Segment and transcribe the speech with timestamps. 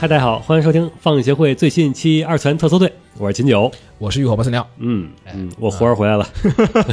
[0.00, 3.68] 嗨，大家好，欢迎收听放映协会最新一期二次元特搜队，我是秦九。
[3.98, 6.24] 我是浴火不死鸟嗯嗯，我活着回来了。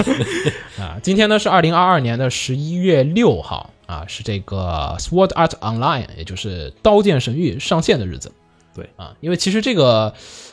[0.82, 0.98] 啊。
[1.04, 8.32] 今天呢是二零二二年的十一月六号啊，是这个 Sword Art Online，也就是《刀剑神域》上线的日子。
[8.74, 10.12] 对啊，因为其实这个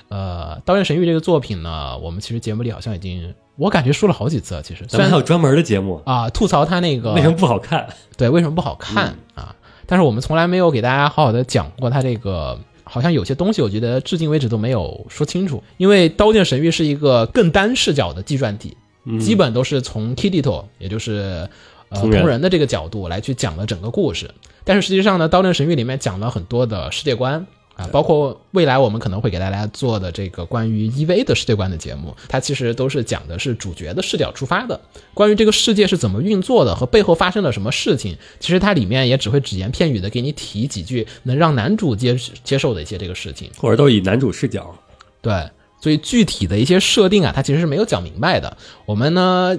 [0.09, 4.63] 呃《刀剑神域》这个作品呢，我们其实节目里好像已经我感觉说了好几次了。
[4.63, 7.89] 其实虽然咱们还有专门的节目，啊吐槽他那个为什么不好看？
[8.19, 9.57] 对为什么不好看、啊？
[9.93, 12.59] 但是我们从来没有给大家好好的讲过它这个。
[12.83, 15.63] 好像有些东西，我觉得至今为止都没有说清楚。
[15.77, 18.75] 因为《刀剑神域》是一个更单视角的纪传体，
[19.21, 21.47] 基本都是从 Kirito，也就是
[21.91, 24.31] 呃同人同人的这个角度来去讲的整个故事。
[24.65, 34.79] 但是实际上呢，《刀剑神域》里面讲了很多的世界观啊，包括未来我们可能会给大家做的这个关于 EVA 的世界观的节目，它其实都是讲的是主角的视角出发的，
[35.15, 43.51] 关于这个世界是怎么运作的和背后发生了什么事情，其实它里面也只会只言片语的给你提几句能让男主接接受的一些这个事情。
[43.57, 44.75] 或者都以男主视角。
[45.23, 45.49] 对，
[45.81, 48.57] 所以具体的一些设定啊，它其实是没有讲明白的。
[48.85, 49.57] 我们呢，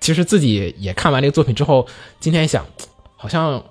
[0.00, 1.86] 其实自己也看完这个作品之后，
[2.20, 2.66] 今天想，
[3.16, 3.64] 好像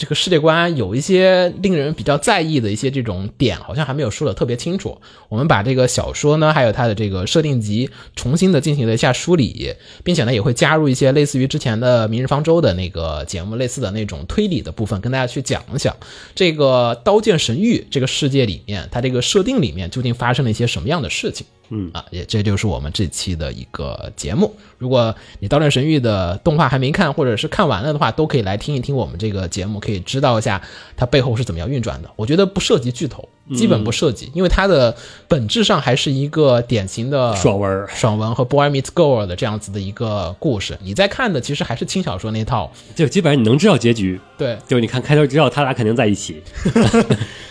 [0.00, 4.98] 这个世界观有一些令人比较在意的一些这种点，好像还没有说的特别清楚。
[5.28, 15.94] 我们把这个小说呢，还有它的这个设定集重新的进行了一下梳理，并且呢，也会加入一些类似于之前的《明日方舟》的那个节目类似的那种推理的部分，跟大家去讲一讲
[16.34, 21.46] 这个《刀剑神域》这个世界里面，它这个设定里面究竟发生了一些什么样的事情。
[21.70, 24.54] 嗯啊，也这就是我们这期的一个节目。
[24.76, 30.60] 如果你《刀剑神域》的动画还没看，或者是看完了的话，都可以来听一听我们这个节目，可以知道一下
[30.96, 32.10] 它背后是怎么样运转的。
[32.16, 34.94] 我觉得不涉及剧透，基本不涉及，因为它的
[35.28, 40.78] 本质上还是一个典型的爽文爽文和 boy meets girl 的这样子的一个故事。
[40.82, 46.42] 你在看的其实还是轻小说那套，就基本上你能知道结局，对，就你看开头知道他俩肯定在一起。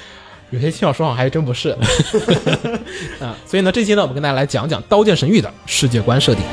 [0.52, 1.70] 有些轻小说好像还真不是
[3.20, 3.36] 啊。
[3.46, 6.44] 所以呢，这期呢，我们跟大家来讲讲《刀剑神域》的世界观设定。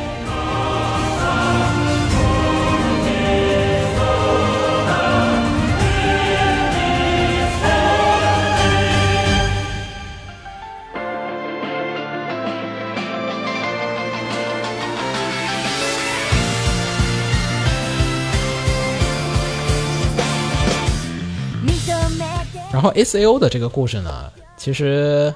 [22.86, 25.34] 后 S A O 的这个故事呢，其实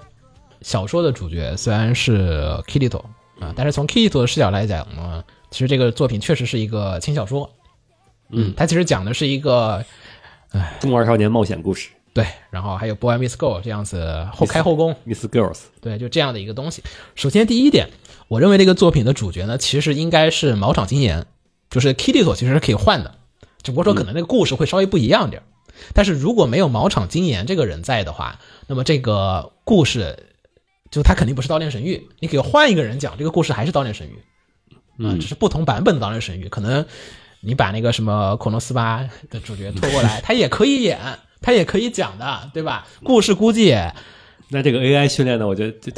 [0.62, 3.02] 小说的主角虽然是 Kirito
[3.40, 7.50] 啊，但是从 Kirito 的视角来讲呢，其实这个作品确实是一个轻小说。
[8.28, 9.84] 嗯，它其实讲的是一个
[10.50, 15.58] 哎中二少年冒险故事对，然后还有 Boy Miss Girl 这样子后开后宫，，Miss Girls。
[15.80, 16.84] 对，就这样的一个东西。
[17.16, 17.88] 首先第一点，
[18.28, 21.26] 我认为这个作品的主角呢，其实应该是毛场金岩，
[21.68, 23.16] 就是 Kirito 其实是可以换的，
[23.60, 25.44] 只不过说可能那个故事会稍微不一样点儿。
[25.94, 30.26] 但是如果没有毛场金岩这个人在的话，那么这个故事
[30.90, 34.18] 就他肯定不是《刀剑神域》，你可以换一个人讲，这个故事还是《刀剑神域》，
[34.98, 36.46] 嗯、只是不同版本的《刀剑神域》。
[36.48, 36.84] 可能
[37.40, 40.98] 你把那个什么恐龙斯巴的主角拖过来，他也可以演，
[41.40, 42.86] 他也可以讲的，对吧？
[43.02, 43.94] 故事估计也
[44.52, 45.90] 那这个 AI 训练呢，我觉得这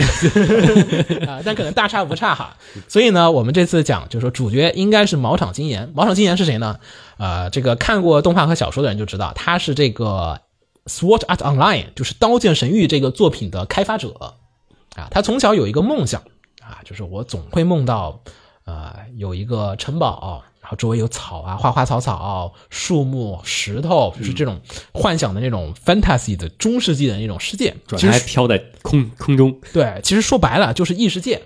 [1.27, 2.57] 啊、但可能大差不差哈。
[2.87, 5.91] 所以呢，我们这次讲就是说主角应该是毛场金岩。
[5.95, 6.79] 毛场金岩是谁呢？
[7.17, 10.41] 呃，这个看过动画和小说的人就知道，他是这个
[10.85, 14.35] Sword Art Online，就是《刀剑神域》这个作品的开发者
[14.95, 15.09] 啊。
[15.11, 16.21] 他从小有一个梦想
[16.61, 18.21] 啊，就是我总会梦到，
[18.65, 20.45] 呃，有一个城堡。
[20.73, 24.61] 后周围有草啊，花花草草、树木、石头，就是这种
[24.93, 27.75] 幻想的那种 fantasy 的中世纪的那种世界。
[27.87, 29.57] 转其实还飘在空空中。
[29.73, 31.41] 对，其实说白了就是异世界。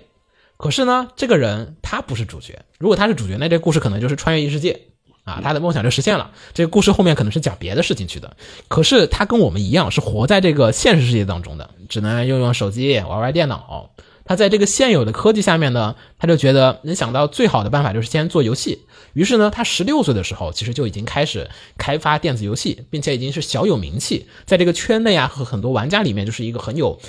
[0.55, 2.59] 可是呢，这个人他不是主角。
[2.79, 4.81] 如果他是主角，那这故事可能就是穿越异世界
[5.23, 6.31] 啊，他的梦想就实现了。
[6.53, 8.35] 这个故事后面可能是讲别的事情去的。
[8.67, 13.91] 可是他跟我们一样，是活在这个现实世界当中的，只能用用手机、玩玩电脑。
[14.27, 18.85] 他在这个现有的科技下面呢，他就觉得能想到最好的办法就是先做游戏。
[19.13, 26.99] 于是呢，他十六岁的时候，其实就已经开始开发电子游戏，并且已经是小有名气，在这个圈内啊和很多玩家里面，就是一个很有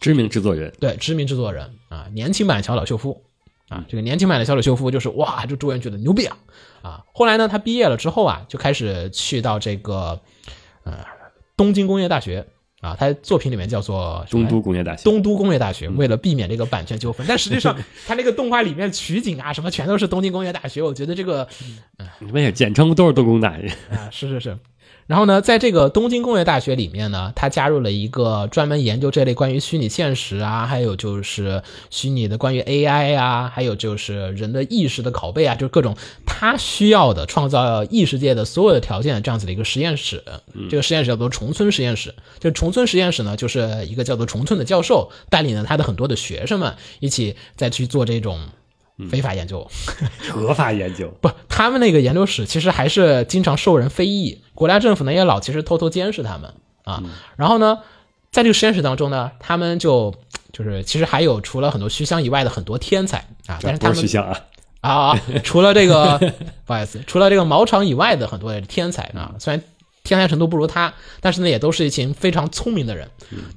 [0.00, 3.22] 知名制作人，对，知名制作人啊，年轻版小岛秀夫
[3.68, 6.38] 啊，这个年轻版的小岛秀夫就是哇，就周围人觉得牛逼啊
[6.82, 7.04] 啊！
[7.12, 10.20] 后来呢，他毕业了之后啊，就开始去到这个
[10.84, 11.04] 呃
[11.56, 12.46] 东京工业大学
[12.80, 15.02] 啊，他作品里面叫做东都工业大学。
[15.04, 21.46] 东都工业大学，为了避免这个版权纠纷，但实际上 他那个动画里面取景啊什么全都是东京工业大学，我觉得这个
[22.18, 23.68] 没有，简称都是东工大学。
[23.90, 24.58] 啊，是是是，
[25.10, 40.22] 然后呢，在这个东京工业大学里面呢，他加入了一个专门研究这类关于虚拟现实啊，还有就是虚拟的关于 AI 啊，还有就是人的意识的拷贝啊，就是各种他需要的创造异世界的所有的条件这样子的一个实验室。
[40.70, 42.14] 这个实验室叫做重村实验室。
[42.38, 48.38] 这重村实验室呢，就是一个叫做重村的教授带领了他的很多的学生们一起再去做这种
[49.08, 49.66] 非法研究。
[50.30, 56.52] 合法研究， 不，他们那个研究室其实还是经常受人非议，国家政府呢也老其实偷偷监视他们。
[56.84, 57.02] 啊。
[57.36, 57.78] 然后呢，
[58.30, 60.14] 在这个实验室当中呢，他们就
[60.52, 63.18] 就是其实还有除了很多虚像以外的很多天才。
[63.46, 64.40] 啊，但是他们虚像啊，
[64.80, 66.18] 啊，除了这个
[66.64, 69.62] 不好意思，除了这个毛场以外的很多天才啊，虽然
[70.02, 73.08] 天才程度不如他，但是呢也都是一群非常聪明的人。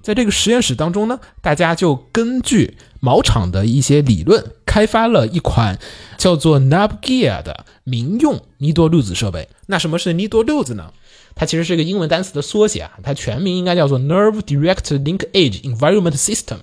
[0.02, 5.78] 在这个实验室当中呢，大家就根据毛场的一些理论，开发了一款
[6.18, 9.50] 叫做 Nab Gear 的民用尼多粒子设备。
[9.66, 10.94] 那什么是尼多粒子呢？
[11.36, 16.60] 它其实是一个英文单词的缩写啊，它全名应该叫做 Nerve Direct Linkage Environment System。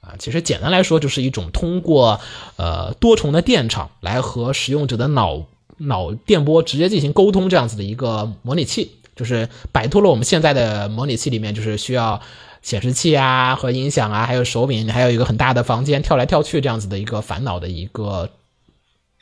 [0.00, 2.20] 啊，其实简单来说，就是一种通过
[2.54, 5.42] 呃多重的电场来和使用者的脑
[5.78, 12.20] 脑电波直接进行沟通这样子的一个模拟器，就是摆脱了我们现在的模拟器里面就是需要
[12.64, 18.30] 显示器啊和音响啊，还有手柄，还有一个很大的房间跳来跳去这样子的一个烦恼的一个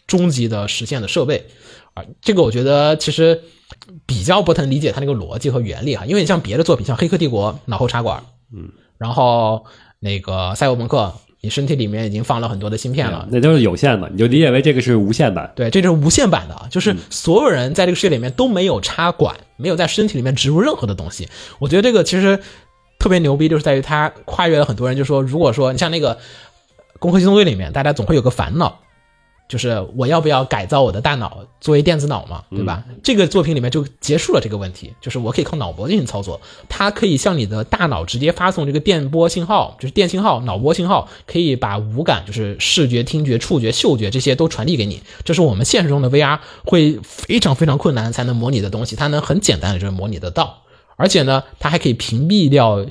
[0.06, 1.48] 终极的实现的设备
[1.94, 3.42] 啊，这个我觉得其实
[4.06, 8.22] 比较不能理解它那个逻辑和原理哈，因为你像别的作品，像《黑客帝国》脑后插管，
[8.54, 9.66] 嗯，然后
[9.98, 15.52] 那个赛博朋克，你身体里面已经放了很多的芯片了，那都是有限的，你就理解为这个是无限版。
[15.56, 21.28] 对，这就是无限版的，就是所有人在这个世界里面都没有插管，没有在身体里面植入任何的东西。
[21.58, 22.38] 我觉得这个其实
[23.02, 26.14] 特别牛逼，就是在于它跨越了很多人，就说如果说你像那个
[27.00, 28.78] 《攻壳机动队》里面，大家总会有个烦恼。
[29.48, 32.84] 就是我要不要改造我的大脑作为电子脑嘛，对吧？
[33.02, 36.40] 这个作品里面就结束了这个问题，就是我可以靠脑波进行操作，
[36.70, 45.02] 它可以向你的大脑直接发送这个电波信号，就是电信号、脑波信号，可以把五感，就是视觉、听觉、触觉、嗅觉这些都传递给你。
[45.22, 50.62] 这是我们现实中的 VR 会非常非常困难才能模拟的东西，它能很简单的就模拟得到，
[51.02, 52.86] 而且呢，它还可以屏蔽掉。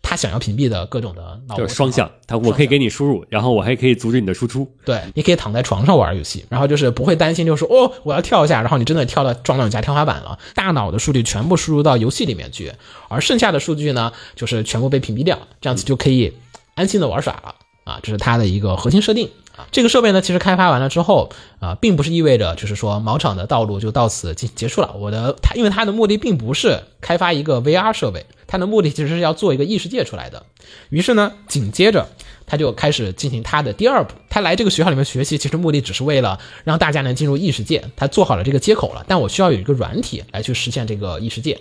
[0.00, 4.66] 它想要屏蔽的各种的脑就是双向，它我可以给你输入，然后我还可以阻止你的输出。
[4.84, 10.38] 对，你可以躺在床上玩游戏，然后就是不会担心，就是哦，我要跳一下，然后你真的跳到撞到你家天花板了。
[10.54, 12.72] 大脑的数据全部输入到游戏里面去，
[13.08, 16.32] 而剩下的数据呢，就是全部被屏蔽掉，这样子就可以
[16.74, 17.98] 安心的玩耍了啊！
[18.00, 19.47] 这是它的一个核心设定啊。
[19.70, 24.94] 这个设备呢，其实开发完了之后啊，并不是意味着就是说毛厂的道路就到此结结束了。
[24.98, 28.24] 我的它，因为它的目的并不是开发一个 VR 设备。
[28.50, 30.42] 他的目的其实是要做一个异世界出来的，
[30.88, 32.08] 于是呢，紧接着
[32.46, 34.14] 他就开始进行他的第二步。
[34.30, 37.84] 他来这个学校里面学习，其实目的只是为了让大家能进入异世界。
[37.94, 41.60] 他做好了这个接口了，但我需要有一个软体来去实现这个异世界。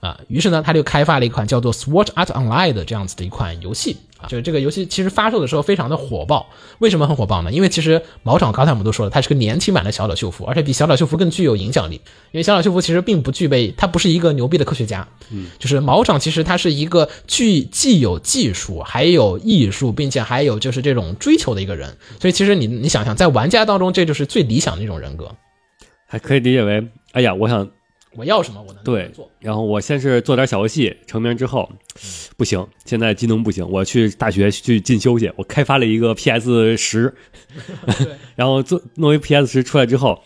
[0.00, 3.98] 啊，于是呢，他就开发了一款叫做 Sword Art Online 的这样子的一款游戏，
[4.28, 6.46] 就是这个游戏其实发售的时候非常的火爆。
[6.78, 7.52] 为什么很火爆呢？
[7.52, 11.96] 因为其实毛场刚才我们都说了，它是个年轻版的小岛秀夫，而且比小岛秀夫更具有影响力。
[12.30, 21.96] 因为小岛秀夫其实并不具备，他不是一个牛逼的科学家，嗯，就是毛场其实他是一个具既有技术，还有艺术，并且还有就是这种追求的一个人。
[22.20, 25.30] 所以其实你你想想，在玩家当中，这就是最理想的一种人格。
[26.06, 27.68] 还可以理解为，哎呀，我想。
[28.16, 29.30] 我要什么，我能对做。
[29.40, 31.70] 然后我先是做点小游戏，成名之后，
[32.36, 35.32] 不行，现在技能不行，我去大学去进修去。
[35.36, 37.14] 我开发了一个 PS 十，
[38.36, 40.20] 然后做弄一 PS 十出来之后，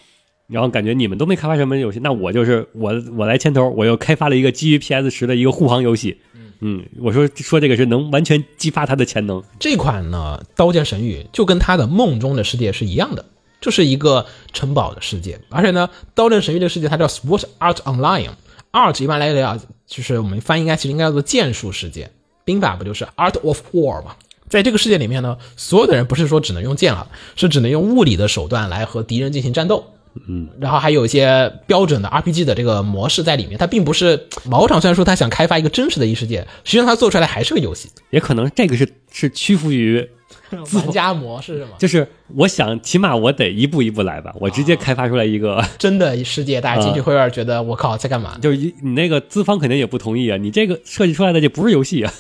[0.49, 6.19] 然后感觉你们都没开发什么游戏，那我就是我我来牵头，我又开发了一个基于 PS 十的一个护航游戏。
[6.61, 9.43] 嗯，我说说这个是能完全激发他的潜能。
[9.61, 13.23] 这款呢，《刀剑神域》就跟他的梦中的世界是一样的。
[13.67, 22.09] 就是一个城堡的世界，而且呢，《刀剑神域》这个世界它叫 Sword Art Online，Art 一般来讲就是我们翻译应该其实应该叫做剑术世界，
[22.45, 24.15] 兵法不就是 Art of War 吗？
[24.49, 29.85] 在这个世界里面呢，所有的人不是说只能用剑了，是只能用物理的手段来和敌人进行战斗。
[30.29, 40.09] 嗯，然后还有一些标准的 RPG 的这个模式在里面，它并不是毛场虽然说他想开发一个真实的异世界，实际上他做出来还是个游戏，也可能这个是是屈服于。
[40.75, 41.71] 玩家模式是吗？
[41.79, 44.33] 就是我想，起码我得一步一步来吧。
[44.41, 48.37] 我直接开发出来一个 真的世界，大家进去会有点觉得我靠在干嘛？
[48.41, 50.37] 就是你那个资方肯定也不同意啊！
[50.37, 52.13] 你这个设计出来的就不是游戏啊。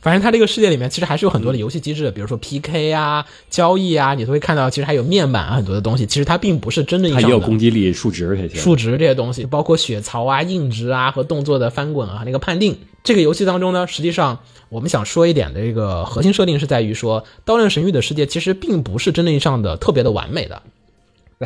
[0.00, 6.04] 反正它这个世界里面其实还是有很多的游戏机制，比如说 PK 啊、交易啊，你都会看到，其实还有面板啊很多的东西。
[6.04, 7.28] 其实它并不是真正意义上的。
[7.28, 8.58] 它也有攻击力、数值这些。
[8.58, 12.76] 数值这些东西，包括血槽啊、硬直啊和动作的翻滚啊那个判定。
[13.02, 20.62] 这个游戏当中呢，实际上我们想说一点的这个核心设定是在于说，《刀刃神域》的世界其实并不是真正意义上的特别的完美的。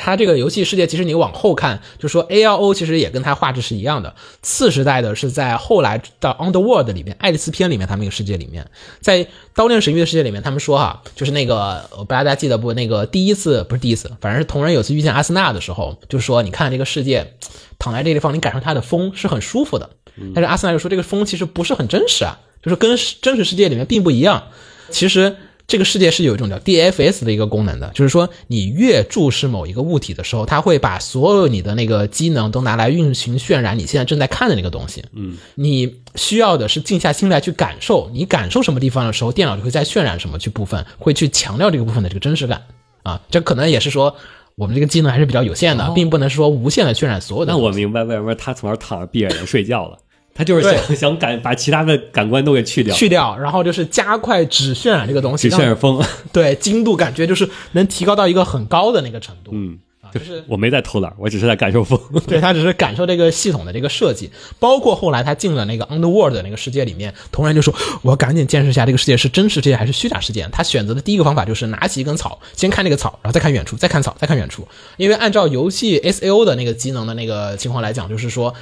[0.00, 4.15] 它这个游戏世界，其实你往后看，就说 A L O 其实也跟它画质是一样的。
[4.43, 8.67] 次时代的是在后来的 Underworld 里面，爱丽丝篇里面他们那个世界里面，
[9.00, 12.73] 在刀剑神域的世界里面，他们说哈，就是那个我不知道大家记得不？
[12.73, 17.35] 那个第一次不是第一次，反正是同人有次遇见阿斯纳的时候，就说你看这个世界，
[17.79, 19.91] 躺在这个地方，你感受它的风是很舒服的。
[20.35, 24.49] 但是阿斯纳就说这个风其实不是很真实啊，就是跟真实世界里面并不一样。
[24.91, 25.37] 其实。
[25.66, 35.02] 这个世界是有一种叫 DFS 的一个功能的，就是说你越注视某一个物体的时候，它会把所有你的那个机能都拿来运行渲染你现在正在看的那个东西。
[35.12, 42.62] 嗯，你需要的是静下心来去感受，你感受什么地方的时候，电脑就会在渲染什么去部分，会去强调这个部分的这个真实感
[43.02, 43.20] 啊。
[43.28, 44.14] 这可能也是说
[44.54, 47.52] 我们这个机能还是比较有限的，并不能说无限的渲染所有的。
[47.52, 49.99] 那我明白为什么他从那躺着闭着眼睡觉了。
[50.37, 56.02] 他就是想 想感把其他的感官都给去掉，去掉，然后就是加快只渲染这个东西，只渲染风，
[56.33, 59.52] 对精度感觉就是能提高到一个很高的那个程度。
[59.55, 59.78] 嗯，
[60.12, 61.99] 就是我没在偷懒，我只是在感受风。
[62.28, 74.66] 对他只是感受这个系统的这个设计，包括后来他进了那个 Underworld 的那个世界里面，同人就说：“我赶紧见识一下这个世界是真实世界还是虚假世界。”他选择的第一个方法就是拿起一根草，先看那个草，然后再看远处，再看草，再看远处。
[74.97, 78.55] 因为按照游戏 S A O 的那个机能的那个情况来讲，就是说。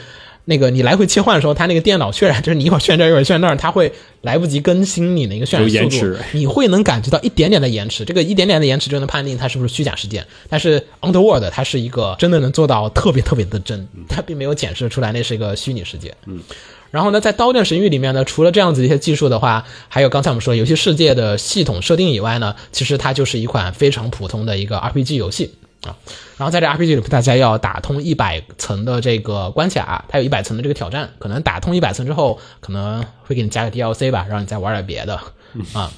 [0.46, 8.04] 那个你来回切换的时候，它那个电脑渲染就是你一会儿渲这一会儿渲那儿，它会来不及更新你那个渲染速度，你会能感觉到一点点的延迟。
[8.04, 10.26] 这个一点点的延迟就能判定它是不是虚假事件。
[10.50, 16.14] 但是 Underworld 它是一个真的能做到特别特别的真，它并没有显示出来那是一个虚拟世界。
[16.26, 16.38] 嗯，
[16.90, 25.54] 然后呢，在刀剑神域里面呢，除了这样子一些技术的话，还有刚才我们说游戏世界的系统设定以外呢，其实它就是一款非常普通的一个 RPG 游戏。
[25.84, 25.96] 啊，
[26.36, 35.20] 然后在这 RPG 里，大家要打通一百层的这个关卡，它有一百层的这个挑战，可能打通一百层之后，可能会给你加个 DLC 吧，让你再玩点别的
[35.72, 35.92] 啊。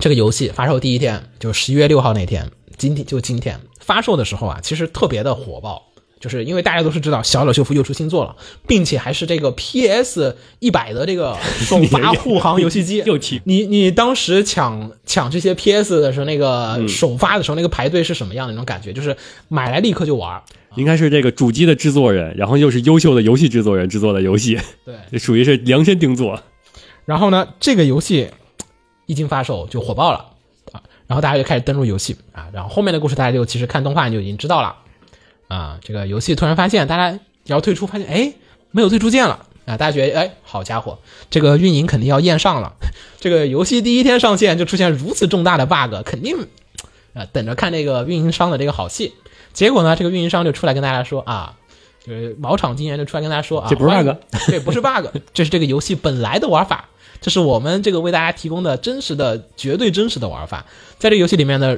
[0.00, 5.91] 这个游戏发售第一天，就十一月六号那天，今天就今天发售的时候啊，其实特别的火爆。
[6.22, 8.36] 就是因为大家都是知道小岛秀夫又出新作了，
[8.66, 13.02] 并且还是这个 PS 一百的这个 首发护航 游戏机。
[13.04, 18.92] 又提你你当时抢抢这些 PS 的时候，那个首发的时候，那个排队是什么样的那种感觉？
[18.92, 19.16] 就是
[19.48, 20.40] 买来立刻就玩。
[20.76, 26.40] 应该是这个主机的制作人，然后又是优秀的游戏制作人制作的游戏，对，属于是量身定做。
[27.04, 28.30] 然后呢，这个游戏
[29.04, 30.24] 一经发售就火爆了
[30.72, 34.74] 啊，然后大家就开始登录游戏啊，然后后面的故事大家就其实看动画就已经知道了。
[35.52, 38.32] 啊，这个游戏突然发现大家要退出，发现哎
[38.70, 39.76] 没有退出键了啊！
[39.76, 42.72] 大家觉得哎，好家伙，这个运营肯定要验上了。
[43.20, 46.48] 这个游戏第一天上线就出现如此重大的 bug，肯定
[47.12, 49.12] 啊等着看这个运营商的这个好戏。
[49.52, 51.54] 结果呢，这个运营商就出来跟大家说啊，
[52.02, 54.08] 就是毛场经验就出来跟大家说啊，这不是 bug，
[54.46, 56.88] 对，不是 bug， 这是这个游戏本来的玩法，
[57.20, 60.64] 这是我们这个为大家提供的真实的、绝对真实的玩法，
[60.98, 61.76] 在这个游戏里面呢。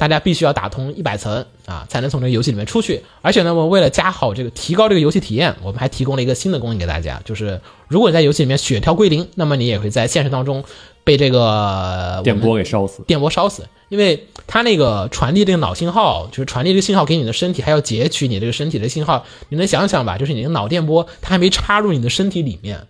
[0.00, 3.02] 大家必须要打通一百层啊，才能从这个游戏里面出去。
[3.20, 10.64] 而且呢，我们为了加好这个、提高这个游戏体验，我们还提供了一个新的功能给大家，就是如果你在游戏里面血条归零，那么你也会在现实当中
[11.04, 13.02] 被这个电波给烧死。
[13.02, 19.26] 电波烧死，因为它那个传递这个脑信号，就是传递这个信号给你的身体，还要截取你这个身体的信号。
[19.50, 20.16] 你能想想吧？
[20.16, 22.86] 就是你的脑电波，它还没插入你的身体里面，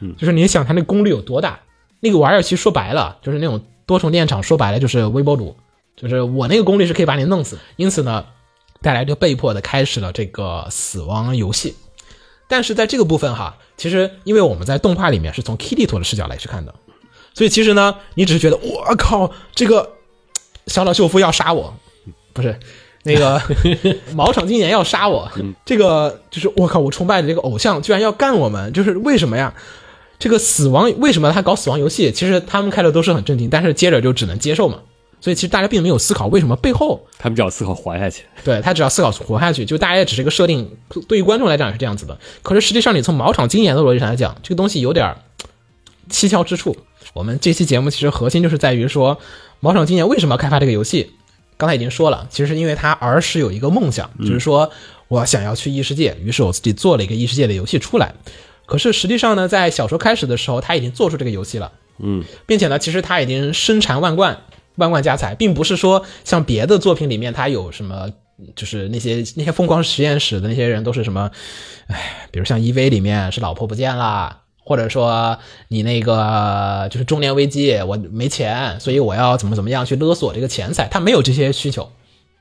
[0.00, 1.60] 嗯，就是你想它那功率有多大？
[2.00, 5.54] 那个玩意儿其实说白了，就是那种多重电场，说白了就是微波炉。
[5.96, 8.26] 就是我那个功率是可以把你弄死，因此呢，
[8.82, 11.74] 带来就被迫的开始了这个死亡游戏。
[12.48, 16.74] 但是在这个部分哈，其实因为我们在动画里面是从 Kitty 托的视角来去看的，
[17.34, 19.90] 所以其实呢，你只是觉得我靠，这个
[20.66, 21.74] 小岛秀夫要杀我，
[22.32, 22.56] 不是
[23.02, 23.40] 那个
[24.14, 25.30] 毛场今年要杀我，
[25.64, 29.54] 这个就是我靠，我崇拜的这个偶像居然要干我们，就是为什么呀？
[30.18, 32.12] 这个死亡为什么他搞死亡游戏？
[32.12, 34.78] 其实他们开的都是很震惊，但是接着就只能接受嘛。
[35.26, 38.22] 所以其实大家并没有思考为什么背后，他们只要思考活下去。
[38.44, 40.70] 对他只要思考活下去，就大家也只是一个设定。
[41.08, 42.16] 对于观众来讲也是这样子的。
[42.42, 45.16] 可是实际上，你从毛场经验的逻辑上来讲，这个东西有点
[46.08, 46.76] 蹊跷之处。
[47.12, 49.18] 我们这期节目其实核心就是在于说，
[49.58, 51.10] 毛场经验为什么要开发这个游戏？
[51.56, 54.70] 刚才已经说了，其实是因为他儿时有一个梦想，就是说
[55.08, 58.14] 我想要去异世界，于是我自己做了一个异世界的游戏出来。
[58.64, 64.38] 可是实际上呢，在小说开始的时候，他已经做出这个游戏了，嗯，并且呢，其实他已经身缠万贯。
[64.76, 68.10] 万贯家财，并不是说像别的作品里面他有什么，
[68.54, 71.30] 就是那些那些疯狂实验室的那些人都是什么，
[71.88, 81.90] 哎，比如像 EV 里面是老婆不见了，或者说你那个就是中年危机，我没钱，所以我要怎么怎么样去勒索这个钱财，他没有这些需求。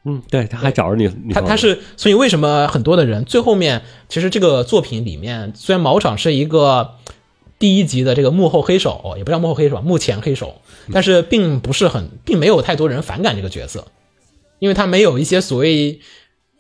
[0.06, 6.96] 嗯，对，他还找着你，他他是，所以为什么很多的人最后面，其实这个作品里面虽然毛场是一个。
[7.58, 10.62] 第一集的这个幕后黑手，也不叫幕后黑手，幕前黑手，
[10.92, 13.88] 但是并不是很，并没有太多人反感这个角色，
[14.60, 16.00] 因因为他没有一些所谓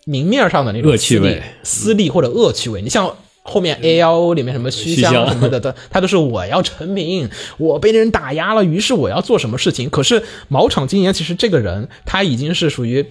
[0.05, 2.83] 明面上的那种恶趣味私利或者恶趣味。
[2.83, 7.27] 你像后面 A L O 里面什么虚香什么的的， 他都是我要成名，
[7.57, 9.89] 我被人打压了，于是我要做什么事情。
[9.89, 13.03] 可是毛场今年其实这个人他已经是属于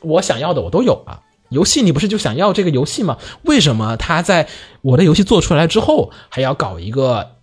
[0.00, 1.20] 我想要的我都有了。
[1.50, 3.18] 游戏你不是就想要这个游戏吗？
[3.44, 4.48] 为什么他在
[4.80, 7.36] 我的游戏做出来之后还要搞一个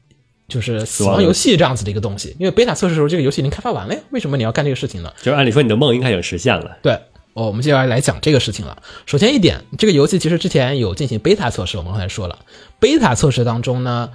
[0.49, 2.35] 就是死亡游戏这样子的一个东西？
[2.39, 5.13] 因为贝塔测试的时候这个游戏已经开发完了呀，为什么你要干这个事情呢？
[5.21, 6.77] 就是按理说你的梦应该已经实现了。
[6.81, 6.93] 对，
[7.33, 8.81] 哦，我们接下来来讲这个事情了。
[9.05, 12.39] 首先一点，这个游戏其实之前有进行 beta 测试，我们刚才说了
[12.81, 14.09] ，beta 测试当中呢，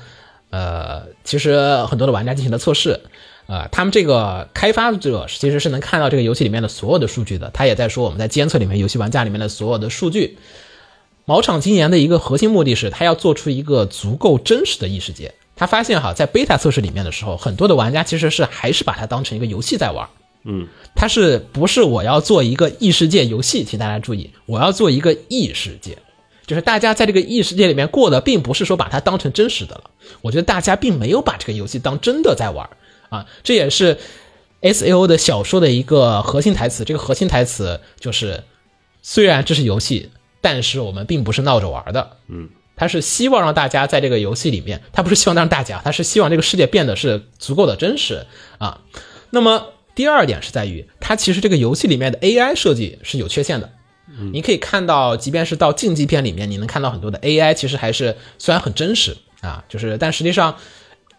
[0.50, 3.00] 呃，其实很多的玩家进行了测试，
[3.47, 10.37] 呃，他们这个开发者其实是能看到这个游戏里面的所有的数据的，他也在说我们在监测里面游戏玩家里面的所有的数据。
[11.26, 15.33] 毛场今年的一个核心目的是，他要做出一个足够真实的异世界。
[15.57, 20.09] 他发现哈，在 beta 测试里面的时候，很多的玩家其实是还是把它当成一个游戏在玩。
[20.45, 23.65] 嗯，它是不是我要做一个异世界游戏？
[23.65, 25.97] 请大家注意，我要做一个异世界，
[26.47, 29.85] 就是大家在这个异世界里面过的，并不是说把它当成真实的了。
[30.21, 32.69] 我觉得大家并没有把这个游戏当真的在玩
[33.09, 33.97] 啊，这也是
[34.61, 36.85] S A O 的小说的一个核心台词。
[36.85, 38.43] 这个核心台词就是，
[39.03, 40.11] 虽然这是游戏，
[40.43, 42.19] 但是我们并不是闹着玩的。
[42.29, 48.26] 嗯，他是希望让大家在这个游戏里面，他不是希望让大家，他是希望这个世界变得是足够的真实
[48.59, 48.81] 啊。
[49.31, 53.71] 那么第二点是在于，它其实这个游戏里面的 AI 设计是有缺陷的。
[54.33, 60.57] 你可以看到，即便是到竞技片里面，你能看到很多的 AI，其实还是虽然很真实啊，就是但实际上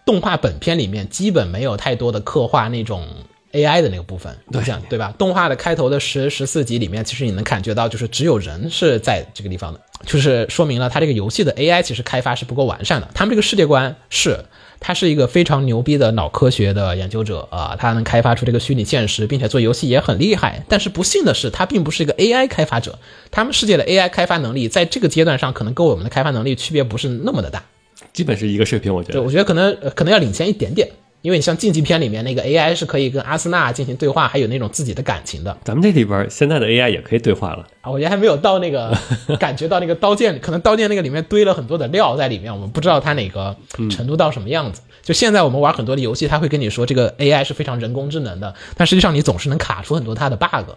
[0.05, 3.07] 动画本片里面基本没有太多的刻画那种
[3.55, 5.13] AI 的那个部分，对像对吧？
[5.17, 13.09] 动画的开头的十十四集里面，其实你能感觉到，就是只有人是在这个地方的，就是说明了它这个游戏的 AI 其实开发是不够完善的。
[13.13, 14.37] 他们这个世界观是，
[14.79, 20.63] 他是一个非常牛逼的脑科学的研究者啊，他能开发出这个虚拟现实，并且做游戏也很厉害。
[20.67, 22.99] 但是不幸的是，他并不是一个 AI 开发者，
[23.31, 27.63] 他们世界的 AI 开发能力在这个阶段上，可能跟我们的开发能力区别不是那么的大。
[28.11, 29.21] 基本是一个水平，我觉对，得。
[29.21, 30.89] 我觉得可能呃可能要领先一点点，
[31.25, 37.65] 因为你像竞技片里面那个 AI 是可以跟阿斯纳进行对话，还有那种自己的感情的咱们这里边现在的 AI 也可以对话了。
[37.81, 37.89] 啊。
[37.89, 38.95] 我觉得还没有到那个
[39.39, 43.55] 感觉到那个刀剑，可能刀剑那个里面堆了很多的料在里面，我们不知道它哪个
[43.89, 44.83] 程度到什么样子。
[45.01, 50.69] 就现在我们玩很多的游戏，它会跟你说这个 AI 是非常人工智能的，但实际上你总是能卡出很多它的 bug。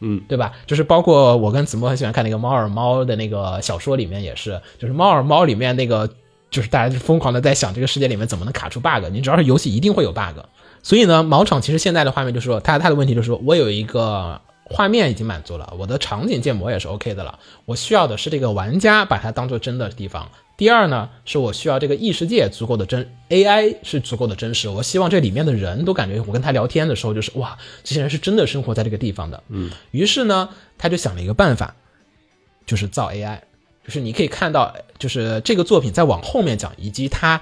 [0.00, 0.52] 嗯，对吧？
[0.66, 6.10] 就是包括我跟子墨很喜欢看那个猫耳猫的那个小说里面也是，就是猫耳猫里面那个，
[6.54, 10.38] 就是大家疯狂的在想这个世界里面怎么能卡出 bug，你只要是游戏一定会有 bug。
[10.84, 20.30] 所以呢，毛场其实现在的画面就是说，他他的问题就是说我有一个画面已经满足了，我的场景建模也是 OK 的了，我需要的是这个玩家把它当做真的地方。
[20.56, 24.68] 第二呢，是我需要这个异世界足够的真，AI 是足够的真实。
[24.68, 29.42] 我希望这里面的人都感觉我跟他聊天的时候，就是哇，这些人是真的生活在这个地方的。
[29.48, 31.74] 嗯，于是呢，他就想了一个办法，
[32.64, 33.40] 就是造 AI，
[33.84, 37.40] 就是你可以看到，就是这个作品再往后面讲，以及它，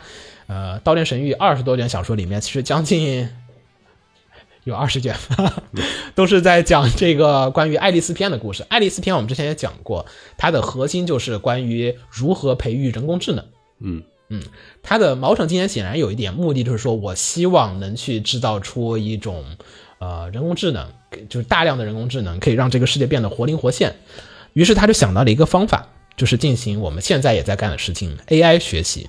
[0.48, 3.28] 呃，《刀剑神域》二十多卷小说里面，其实将近
[4.64, 5.16] 有二十卷，
[6.14, 8.64] 都是在讲这个关于爱丽丝篇的故事。
[8.68, 13.44] 爱丽丝篇我们之前也讲过，它的核心就是关于如何培育人工智能。
[13.81, 14.42] 嗯嗯，
[14.83, 19.44] 他的毛城今年显然有一点目的，就是说我希望能去制造出一种
[19.98, 20.88] 呃人工智能，
[21.28, 23.94] 就是大量的人工智能，可以让这个世界变得活灵活现。
[24.55, 29.09] 于是他就想到了一个方法，就是进行我们现在也在干的事情 ——AI 学习。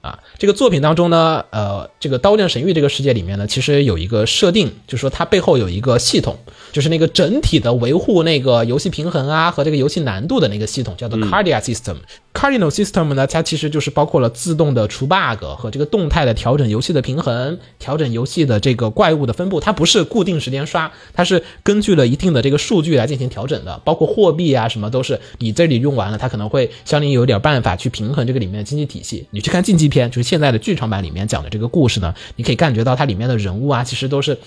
[0.00, 6.36] 啊，这个作品当中呢，呃，这个《刀剑神域》这个世界里面呢，其实有一个设定，就是说它背后有一个系统，
[6.72, 11.98] 就是那个整体的维护那个游戏平衡啊和这个游戏难度的那个系统，叫做 Cardia System。
[12.34, 19.60] Cardinal System 呢，它其实就是包括了自动的除 bug 和这个动态的调整游戏的平衡，调整游戏的这个怪物的分布。
[19.60, 29.26] 它不是固定时间刷，它是根据了一定的这个数据来进行调整的，包括货币啊什么都是你这里用完了，它可能会相应有点办法去平衡这个里面的经济体系。
[29.30, 34.38] 你去看竞技片，就是现在的剧场版里面讲的这个故事呢，你可以感觉到它里面的人物啊，其实都是。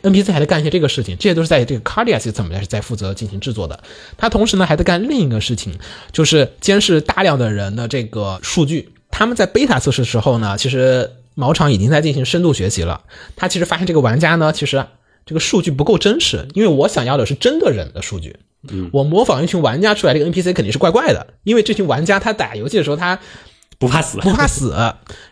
[0.00, 3.82] NPC 还在干一些这个事情，这些都是在这个 Cardia System 来在负责进行制作的。
[4.16, 5.74] 他同时呢还在干另一个事情，
[6.12, 8.90] 就是监视大量的人的这个数据。
[9.10, 13.02] 他们在 beta 测试的时候呢，其实毛场已经在进行深度学习了。
[13.36, 14.84] 他其实发现这个玩家呢，其实
[15.26, 18.36] 这个数据不够真实，因为我想要的是真的人的数据。
[18.70, 23.18] 嗯，我模仿一群玩家出来，这个 NPC 肯定是怪怪的，因为这群玩家他打游戏的时候他。
[23.82, 24.72] 不怕死，不怕死。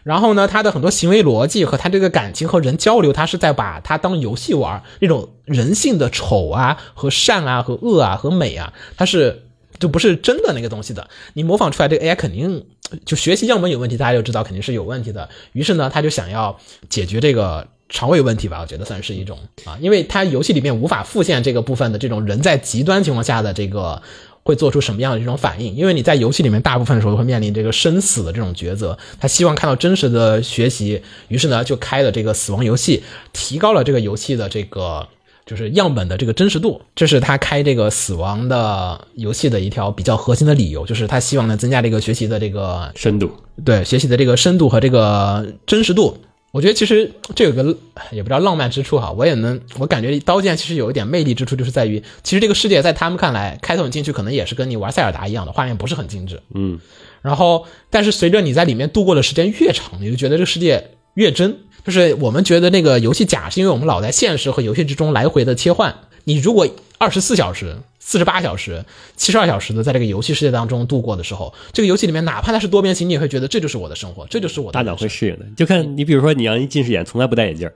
[0.02, 9.44] 然后呢，他的很多行为逻辑和他这个感情和人交流，他是在把他当游戏玩，那种人性的丑啊和善啊和恶啊和美啊，他是
[9.78, 11.08] 就不是真的那个东西的。
[11.34, 12.66] 你模仿出来这个 AI 肯定
[13.04, 15.28] 就学习样本有问题，大家就知道肯定是有问题的。
[15.52, 16.58] 于是呢，他就想要
[16.88, 24.02] 解决这个肠胃问题吧，我觉得算是一种啊，因为他游戏里面无法复现这个部分的这种人在极端情况下的这个。
[24.50, 25.76] 会做出什么样的这种反应？
[25.76, 28.98] 因为你在游戏里面大部分的时候会面临这个生死的这种抉择。
[29.20, 35.06] 他希望看到真实的学习，于是呢就开了这个死亡游戏，提高了这个游戏的这个
[35.46, 36.82] 就是样本的这个真实度。
[36.96, 43.30] 这是他开这个死亡的游戏的一条比较核心的理由，就是他希望呢增加这个学习的这个深度，
[43.64, 46.18] 对学习的这个深度和这个真实度。
[46.52, 47.62] 我觉得其实这有个
[48.10, 56.80] 也不知道浪漫之处哈，我也能我感觉刀剑其实有一点魅力之处，就是在于其实这个世界在他们看来，开头你进去可能也是跟你玩塞尔达一样的，画面不是很精致，嗯，
[57.22, 61.58] 然后但是随着你在里面度过的时间越长，你就觉得这个世界越真。
[61.84, 65.94] 就是我们觉得那个游戏假，是因为我们老在现实和游戏之中来回的切换。
[66.24, 67.76] 你如果二十四小时。
[68.00, 68.84] 四十八小时、
[69.14, 74.72] 七十二小时的在这个游戏世界当中度过的时候，这个游戏里面哪怕它是多边形，你也会觉得这就是我的生活，这就是我的。
[74.72, 77.70] 大脑会适应的，就看你，比如说你让一近视眼从来不戴眼镜，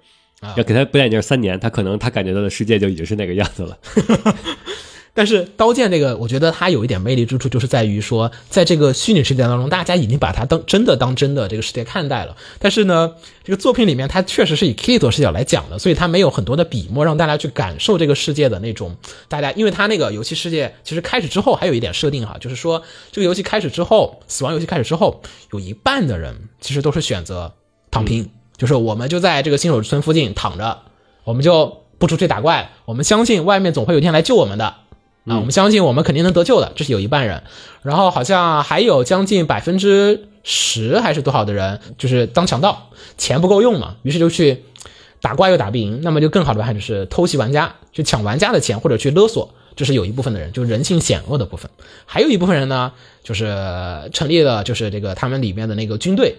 [0.57, 3.79] 要给他不戴眼镜三年，他可能他感觉到的世界就已经是那个样子了。
[5.17, 12.37] 但是刀剑这个，我觉得它有一点魅力之处，就是在于说，在这个虚拟世界当中，大家已经把它当真的当真的这个世界看待了。
[12.59, 18.97] 但是呢，这个作品里面它确实是以 Kito 视角来讲的，所以它没有很多的笔墨让大家去感受这个世界的那种。
[19.29, 25.23] 大家，因为它那个游戏世界其实开始之后还有一点设定哈，就是说这个游戏开始之后，死亡游戏开始之后，
[25.53, 27.53] 有一半的人其实都是选择
[27.89, 30.81] 躺平，就是我们就在这个新手村附近躺着，
[31.23, 34.75] 我们就不出去打怪，我们相信外面总会有一天来救我们的。
[35.27, 37.43] 啊，我们相信我们肯定能得救的，这是有一半人，
[37.83, 44.63] 然后好像还有将近百分之十还是多少的人，就是当强盗，钱不够用嘛，于是就去
[45.23, 51.71] 打怪又打不赢，那么就更好的办法就是偷袭玩家，去抢玩家的钱或者去勒索，这是有一部分的人，就是人性险恶的部分，
[52.05, 53.47] 还有一部分人呢，就是
[54.13, 56.37] 成立了就是这个他们里面的那个军队，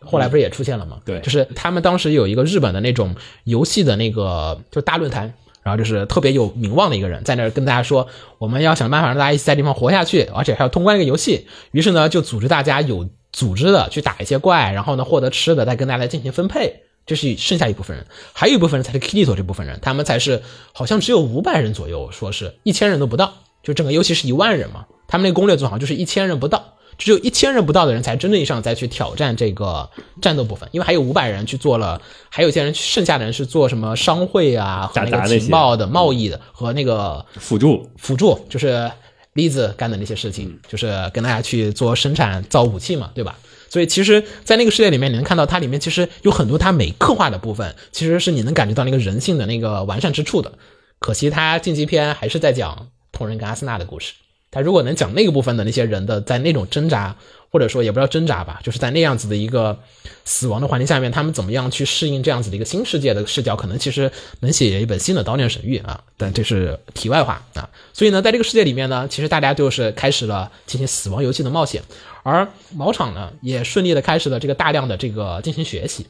[0.00, 0.96] 后来不是也出现了吗？
[1.04, 5.34] 对，就是他们当时有一个日本的那种游戏的那个就大论坛。
[5.68, 11.46] 然后就是特别有名望的一个人，在那儿跟大家说，我们要想办法让大家一起在地方活下去，而且还要通关这个游戏。
[11.72, 16.84] 于是呢，就组织大家有组织的去打一些怪，然后呢获得吃的，再跟大家来进行分配。
[17.04, 26.74] 这是剩下一部分人，还有一部分人才是 Kitty 这部分人，他们才是好像只有五百人左右，说是一千人都不到，就整个游戏是一万人嘛，他们那攻略组好像就是一千人不到。
[26.98, 29.88] 只有一千人不到的人才真正意义上再去挑战这个
[30.20, 38.90] 战斗部分，因为还有五百人去做了，还有一些人剩下的人是做什么商会啊和那个情报的贸易的和那个辅助辅助，就是
[39.34, 43.38] 栗子干的那些事情，就是跟大家去做生产造武器嘛，对吧？
[43.70, 50.50] 所以其实，在那个世界里面，你能看到它里面其实有很多它没刻画的部分，其实是你能感觉到那个人性的那个完善之处的。
[50.98, 54.14] 可惜它竞技篇还是在讲同人跟阿森纳的故事。
[54.50, 57.14] 他如果能讲那个部分的那些人的在那种挣扎，
[57.50, 59.78] 或者说也不知道挣扎吧，就是在那样子的一个
[60.24, 66.02] 死亡的环境下面，他们怎么样去适应这样子的一个新世界的视角，可能其实能写一本新的《刀剑神域》啊。
[66.16, 67.68] 但这是题外话啊。
[67.92, 71.82] 所以呢，在这个世界里面呢，其实大家就是开始了进行死亡游戏的冒险，
[72.22, 76.06] 而毛场呢也顺利的开始了这个大量的这个进行学习。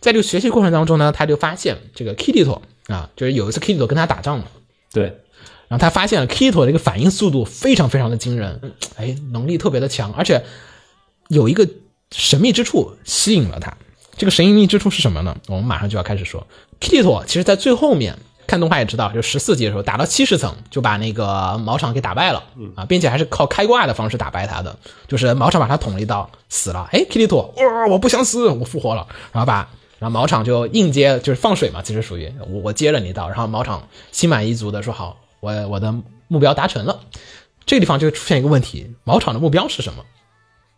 [0.00, 2.44] 在这个学习过程当中呢，他就发现这个 Kitty
[2.86, 4.46] 啊，就是有一次 Kitty 跟他打仗嘛，
[4.92, 5.16] 对。
[5.72, 8.60] 然后他发现了 Kito 这个反应速度非常非常的惊人，
[8.96, 10.44] 哎，能力特别的强，而且
[11.28, 11.66] 有一个
[12.10, 13.74] 神秘之处吸引了他。
[14.18, 15.34] 这个神秘之处是什么呢？
[15.48, 16.46] 我们马上就要开始说。
[16.78, 24.76] Kito 其实在最后面看动画也知道，就十四级的时候打到七十层就把那个毛场给打败了，啊，并且还是靠开挂的方式打败他的，
[25.08, 26.86] 就是毛场把他捅了一刀死了。
[26.92, 29.66] 哎，Kito，哇，我不想死，我复活了，然后把
[29.98, 35.16] 然后毛场就硬接，就是放水嘛，其实属于我我接了你一刀，然后毛场心满意足的说好。
[35.42, 35.92] 我我的
[36.28, 37.00] 目标达成了，
[37.66, 40.04] 这个地方就出现一个问题：毛场的目标是什么？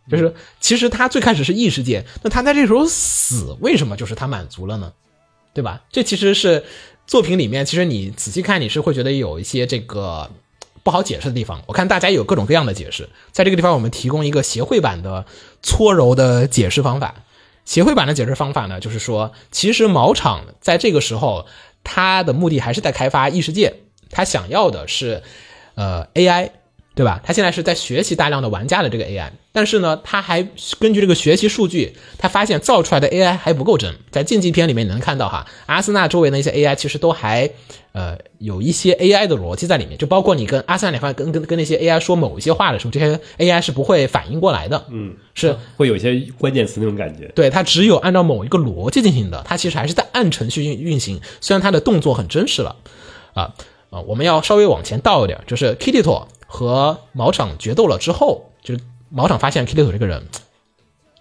[0.09, 4.91] 就是其实他最开始是异世界，那他在这时候死，为什么就是他满足了呢？
[5.53, 5.83] 对吧？
[5.91, 6.63] 这其实是
[7.05, 10.31] 作品里面，其实你仔细看，你是会觉得有一些这个
[10.81, 11.61] 不好解释的地方。
[11.67, 15.27] 我看大家有各种各样的解释，在这个地方我们提供一个协会版的
[15.61, 17.13] 搓揉的解释方法。
[17.65, 21.45] 协会版的解释方法呢，就是说，其实毛场在这个时候，
[21.83, 23.84] 他的目的还是在开发异世界。
[24.15, 25.21] 他想要的是，
[25.75, 26.51] 呃，AI，
[26.95, 27.19] 对吧？
[27.21, 30.41] 他现在是在学习大量的玩家的这个 AI，但是呢，他还
[30.79, 33.93] 根据这个学习数据，他发现造出来的 AI 还不够真。
[34.11, 37.49] 在竞技片里面你能看到哈，阿森纳周围的一些 AI 其实都还，
[37.91, 39.97] 呃，有一些 AI 的逻辑在里面。
[39.97, 44.85] 就包括你跟阿森纳两方跟跟跟那些 AI 说某一些话的时候，这些 AI 是不会反应过来的。
[44.89, 47.29] 嗯，是会有一些关键词那种感觉。
[47.35, 51.19] 对，它只有按照某一个逻辑进行的，它其实还是在按程序运运行。
[51.41, 52.77] 虽然它的动作很真实了，
[53.33, 53.53] 啊。
[54.01, 56.03] 我们要稍微往前倒一点，就是 Kitty
[56.47, 60.23] 和毛场决斗了之后，就是毛场发现 Kitito 这个人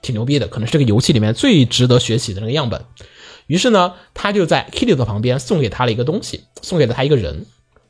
[0.03, 2.85] 挺牛逼的，可能是这个游戏里面最值得学习的那个样本。
[3.47, 7.47] 于是呢，他就在 Kitito 旁边送给他了一个东西，送给了他一个人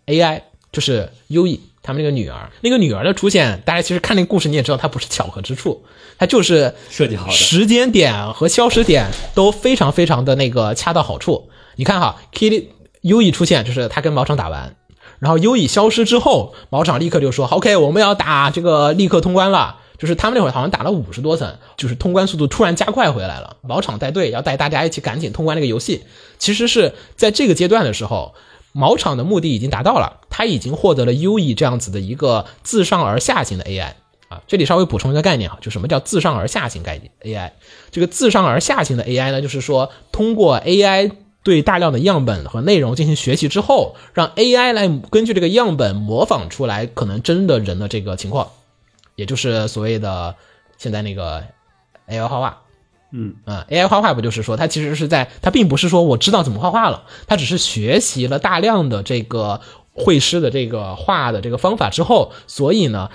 [0.07, 0.43] AI，
[0.73, 2.51] 就是优异他们那个女儿。
[2.61, 5.85] 那个女儿的出现，大家其实看那个故事你也知道，它不是巧合之处，
[6.19, 11.49] 它就是设计好的时间点和消失点都非常非常的那个恰到好处。
[11.77, 12.69] 你看哈，Kitty
[13.05, 14.77] 优异出现，就是他跟毛场打完，
[15.19, 23.57] 然后优异消失之后，毛场立刻就说：“OK，我们要打这个立刻通关了。”就是他们那会儿好像打了五十多层，就是通关速度突然加快回来了。
[23.63, 26.03] 毛场带队要带大家一起赶紧通关这个游戏。
[26.39, 28.35] 其实是在这个阶段的时候，
[28.73, 33.93] 毛场的目的已经达到了，他已经获得了优异这样子的一个自上而下型的 AI
[34.29, 34.43] 啊。
[34.49, 37.53] 这里稍微补充一个概念哈，就什么叫自上而下型概念 AI？
[37.93, 41.13] 这个自上而下型的 AI 呢，就是说通过 AI
[41.45, 48.49] 对大量的样本和内容进行学习之后，让 AI 来根据这个样本模仿出来可能真的人的这个情况。
[49.15, 50.35] 也就是所谓的
[50.77, 51.45] 现在那个
[52.09, 52.63] AI 画画，
[53.13, 59.61] 嗯啊，AI 画画不就是说它其实是在它并不是说我知道怎么画画了，它只是学习了大量的这个
[59.93, 63.11] 绘师的这个画的这个方法之后，所以呢，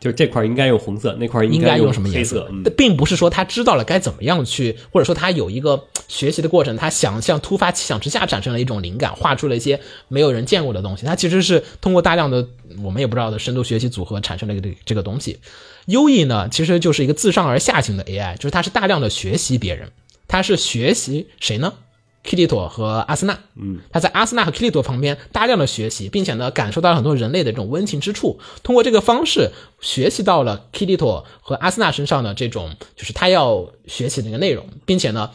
[0.00, 2.48] 就是这块应该用红色，那块应该用什么颜黑色？
[2.50, 11.04] 嗯，并不是说他知道了该怎么样去，或者说他有一个学习的过程，他想象突发奇想之下产生了一种灵感，画出了一些没有人见过的东西。
[11.04, 12.48] 他其实是通过大量的
[12.82, 15.38] 我们也不知道的深度学习组合产生了一个这这个东西。
[15.84, 19.90] 优异呢，其实就是一个自上而下型的 AI，就是它是大量的学习别人，
[20.26, 21.74] 它是学习谁呢
[22.24, 35.30] ？Kirito 和阿森纳，嗯，他在阿森纳和 Kirito 旁边大量的学习，并且呢感受到了很多人类的这种温情之处，通过这个方式学习到了 Kirito 和阿森纳身上的这种就是他要学习的一个内容，并且呢。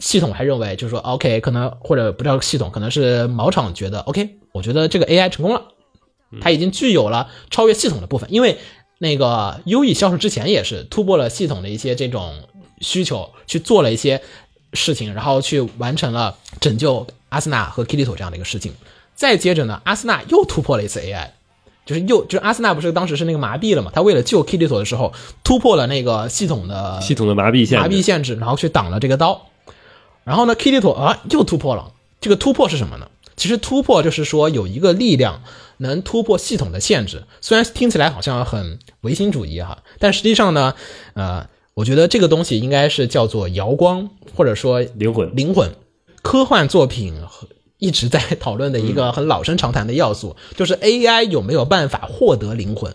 [0.00, 5.72] 系统还认为，就是说，OK，可能或者不叫系统，可能是毛场觉得，OK，我觉得这个 AI 成功了，
[6.40, 8.58] 它已经具有了超越系统的部分，因为
[9.00, 12.32] 那个优异消失之前也是突破了系统的一些这种
[12.80, 14.22] 需求，去做了一些
[14.72, 18.72] 事情，然后去完成了拯救阿森纳和 Kirito 这样的一个事情。
[19.14, 21.30] 再接着呢，阿森纳又突破了一次 AI，
[21.84, 23.90] 就是又就是阿森纳不是当时是那个麻痹了嘛？
[23.94, 29.46] 他为了救 Kirito 的时候，突破了那个系统的系统的麻痹限制麻痹限制，然后去挡了这个刀。
[30.24, 31.92] 然后呢，Kirito 啊又突破了。
[32.20, 33.08] 这个突破是什么呢？
[33.36, 35.42] 其实突破就是说有一个力量
[35.76, 37.22] 能突破系统的限制。
[37.40, 40.74] 虽然听起来好像很唯心主义哈，但实际上呢，
[41.14, 45.70] 呃，我觉得这个东西应该是叫做瑶光，或者说灵魂灵魂。
[46.22, 47.14] 科幻作品
[47.78, 52.92] 一直在 讨论的一个很老生常谈的要素，就是 AI 有没有办法获得灵魂。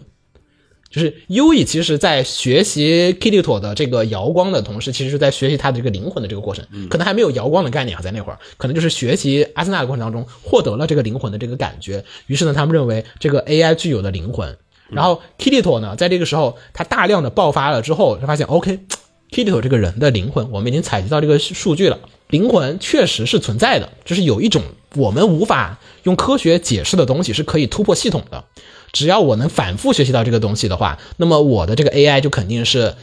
[0.90, 12.04] 就是优异，其实在学习 Kirito 的这个瑶光的同时，其实是在学习他的这个灵魂的这个过程，可能还没有瑶光的概念啊，在那会儿，可能就是学习阿森纳的过程当中获得了这个灵魂的这个感觉。
[12.28, 14.58] 于是呢，他们认为这个 AI 具有的灵魂。
[14.90, 21.98] 然后 Kirito 呢，在这个时候他大量的爆发了之后，就发现 OK，Kirito 这个人的灵魂，我们已经采集到这个数据了，
[22.30, 24.62] 灵魂确实是存在的，就是有一种
[24.96, 28.44] 我们无法用科学解释的东西是可以突破系统的。
[28.92, 32.94] 只要我能反复学习到这个东西的话，那么我的这个 AI 就肯定是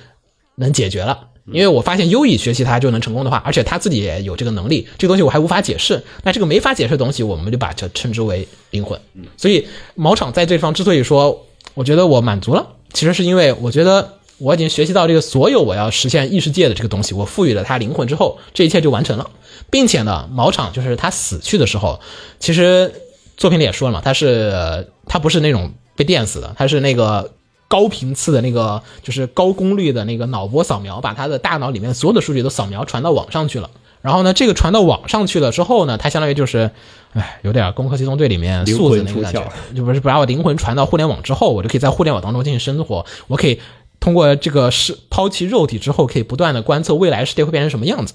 [0.54, 1.26] 能解决了。
[1.50, 6.00] 因为我发现优以学习它就能成功的话，而且他自己也有这个能力，这个东西我还无法解释。
[6.22, 9.00] 那这个没法解释的东西，我们就把它称之为灵魂。
[9.36, 9.66] 所以
[9.96, 19.30] 毛场在这方之所以说，我觉得我满足了，其实是因为我觉得我已经学习到这个所有我要实现异世界的这个东西，我赋予了它灵魂之后，这一切就完成了，
[19.70, 22.00] 并且呢，毛场就是他死去的时候，
[22.38, 22.92] 其实
[23.36, 25.72] 作品里也说了嘛，他是他不是那种。
[25.96, 27.30] 被电死的，他是那个
[27.68, 33.68] 高频次的那个，就是高功率的那个脑波扫描，把他的大脑里面所有的数据都扫描传到网上去了。
[34.02, 36.70] 然后呢，这个传到网上去了之后呢，它相当于就是，
[37.12, 43.04] 哎，有点《攻壳机动队》里面素子那个感觉，就不是把我灵魂传到互联网之后，我就可以在互联网当中进行生活。
[43.26, 43.60] 我可以
[43.98, 48.14] 通过这个是抛弃肉体之后，可以不断的观测未来世界会变成什么样子。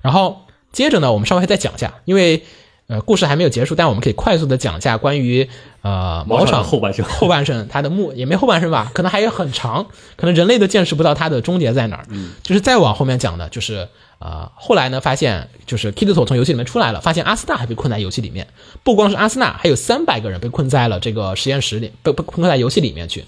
[0.00, 2.42] 然后接着呢，我们稍微再讲一下，因为。
[2.88, 5.48] 呃，故事还没有结束，但我们可以快速的讲一下关于
[5.80, 12.04] 呃毛场 后半生 后半生他的墓也没后半生吧，可能还有很长，可能人类都见识不到他的终结在哪儿。
[12.10, 13.88] 嗯，就是再往后面讲的，就是
[14.22, 18.46] 呃后来呢发现就是 Kirito 从游戏里面出来了，发现阿斯纳还被困在游戏里面，
[18.84, 23.24] 不光是阿斯纳，还有三百个人被困在了这个实验室里，被被困在游戏里面去。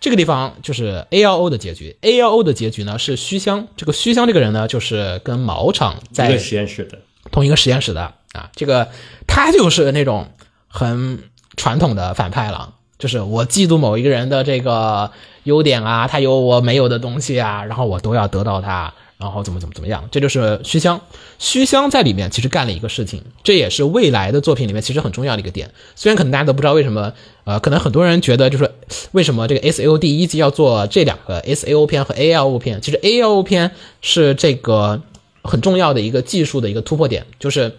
[0.00, 6.98] 这个地方就是 A L O 的结局，A L O 的结局呢是虚香，这个虚香这个人呢就是跟毛场在实验室的
[7.30, 8.14] 同一个实验室的。
[8.32, 8.88] 啊，这个
[9.26, 10.30] 他就是那种
[10.68, 11.22] 很
[11.56, 15.10] 传统的反派了，就是我嫉妒某一个人的这个
[15.44, 21.00] 优点啊，他有我没有的东西啊，然后我都要得到他，然后怎么怎么怎么样，这就是虚香。
[21.40, 25.72] 虚香在里面其实干了一个事情，这也是未来的作品里面其实很重要的一个点。
[25.96, 28.70] 虽然可能大家都不知道为什么，呃，可能很多人觉得就是
[29.10, 33.42] 为什么这个 S A O 第一季要做这两个 S A O 片和 A L O 片，其实 A L O
[33.42, 35.02] 片是这个
[35.42, 37.76] 很重要的一个技术的一个突破点，就是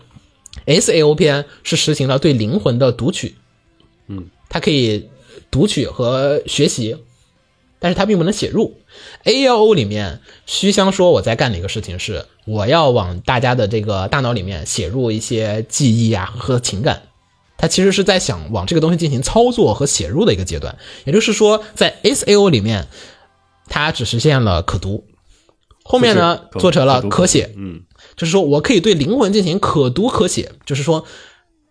[0.65, 3.35] S A O 片是实行了对灵魂的读取，
[4.07, 5.07] 嗯，它可以
[5.49, 6.97] 读取和学习，
[7.79, 8.77] 但是它并不能写入。
[9.23, 17.03] A L O 里面，虚香说我在干的一个事情是，我要往大家的这个大脑里面写入一些记忆啊和情感。
[17.57, 20.77] 它其实是在想往这个东西进行操作和写入的一个阶段。
[21.03, 22.87] 也就是说，在 S A O 里面，
[23.67, 25.05] 它只实现了可读，
[25.83, 27.53] 后面呢做成了可写。
[27.57, 27.81] 嗯，
[28.15, 31.05] 就是说我可以对灵魂进行可读可写，就是说，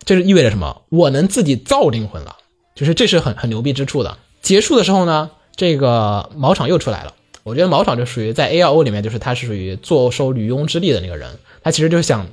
[0.04, 0.82] 这是意味着什么？
[0.90, 2.36] 我能自己造灵魂了，
[2.74, 4.18] 就是这是很很牛逼之处的。
[4.42, 7.14] 结束的时候呢，这个毛场又出来了。
[7.42, 11.36] 我觉得毛场就属于在 A L O 里面，就是他是属于坐收渔翁之利的那个人。
[11.64, 12.28] 他其实就是想，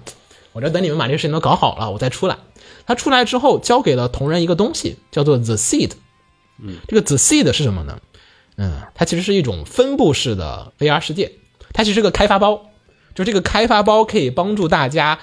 [0.53, 2.38] 我这等你们把这个事情都搞好了，我再出来。
[2.85, 5.93] 他出来之后，交给了同人一个东西，叫做 The Seed。
[6.61, 7.99] 嗯，这个 The Seed 是什么呢？
[8.57, 11.31] 嗯，它其实是一种分布式的 VR 世界，
[11.73, 12.69] 它其实是个开发包，
[13.15, 15.17] 就这个开发包可以帮助大家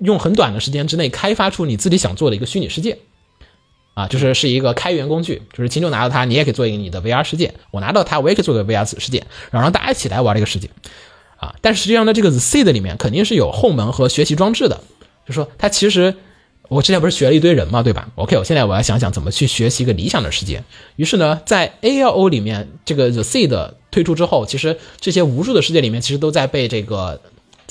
[0.00, 2.98] 用很短的时间之内开发出你自己想做的一个虚拟世界。
[3.94, 9.18] 啊，就是是一个开源工具，就是秦九拿到它，你也可以做一个你的 VR 世界；我拿到它，我也可以做个 VR 世界，
[9.50, 10.70] 然后让大家一起来玩这个世界。
[11.36, 14.80] 啊，但实际上呢，这个 The Seed 里面肯定是有后门和学习装置的，
[15.26, 16.14] 就说它其实
[16.68, 20.62] 我之前不是学了一堆人嘛，对吧？OK，我现在我要想想怎么去学习一个理想的世界。
[20.96, 27.20] 于是呢，在 ALO 里面，这个 The Seed 推出之后，其实这些无数的世界里面，其实都在被这个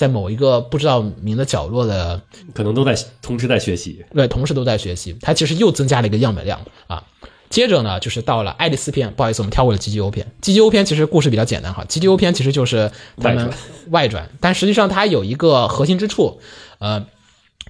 [0.02, 2.20] 在某一个不知道名的角落的
[2.56, 4.04] 可能都在同时在学习。
[4.16, 7.04] 对，同时都在学习，它其实又增加了一个样本量啊。
[7.52, 10.26] 接着呢，就是到了爱丽丝篇，不好意思，我们跳过了 GGO 篇。
[10.42, 13.52] GGO 篇其实故事比较简单哈，GGO 篇其实就是他们
[13.92, 16.40] 外传但实际上它有一个核心之处，
[16.80, 17.06] 呃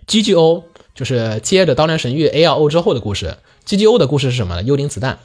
[0.08, 0.64] ，GGO
[0.96, 3.36] 就是接着《刀剑神域》ALO 之后的故事
[3.68, 4.64] ，GGO 的故事是什么呢？
[4.64, 5.20] 幽灵子弹。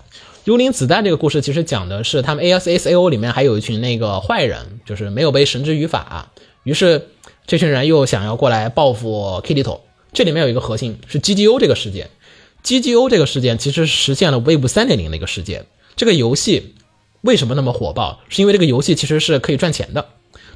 [0.44, 6.30] 幽灵子弹这个故事其实讲的是他们 ASAO 里面还有一群那个坏人，就是没有被绳之于法，
[6.66, 7.06] 于是
[7.46, 9.82] 这群人又想要过来报复 Kirito。
[10.12, 12.10] 这里面有一个核心是 GGO 这个事件
[12.64, 15.66] ，GGO 这个事件其实实现了 Web 三点零的一个事件。
[15.94, 16.74] 这个游戏
[17.20, 18.18] 为什么那么火爆？
[18.28, 20.08] 是因为这个游戏其实是可以赚钱的。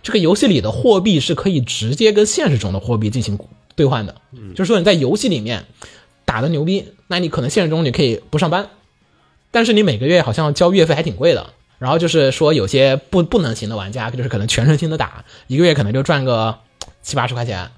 [0.03, 3.39] 这个游戏里的货币是可以直接跟现实中的货币进行
[3.77, 4.17] 兑换的。
[4.57, 5.67] 就是说你在游戏里面
[6.25, 8.71] 打的牛逼，那你可能现实中你可以不上班，
[9.53, 11.53] 但是你每个月好像交月费还挺贵的。
[11.81, 16.59] 然后就是说有些不不能行的玩家，就是可能全身心的打，一个月可能就赚个
[17.03, 17.71] 七八十块钱。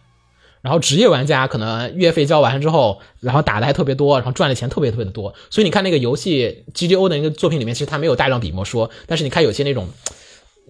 [0.61, 5.35] 然后职业玩家可能月费交完之后，然后打的还特别多，然后赚的钱特别特别的多。
[5.51, 9.89] 所以你看那个游戏 GGO 的那个作品里面，其实他没有大量笔墨说，但是你看有些那种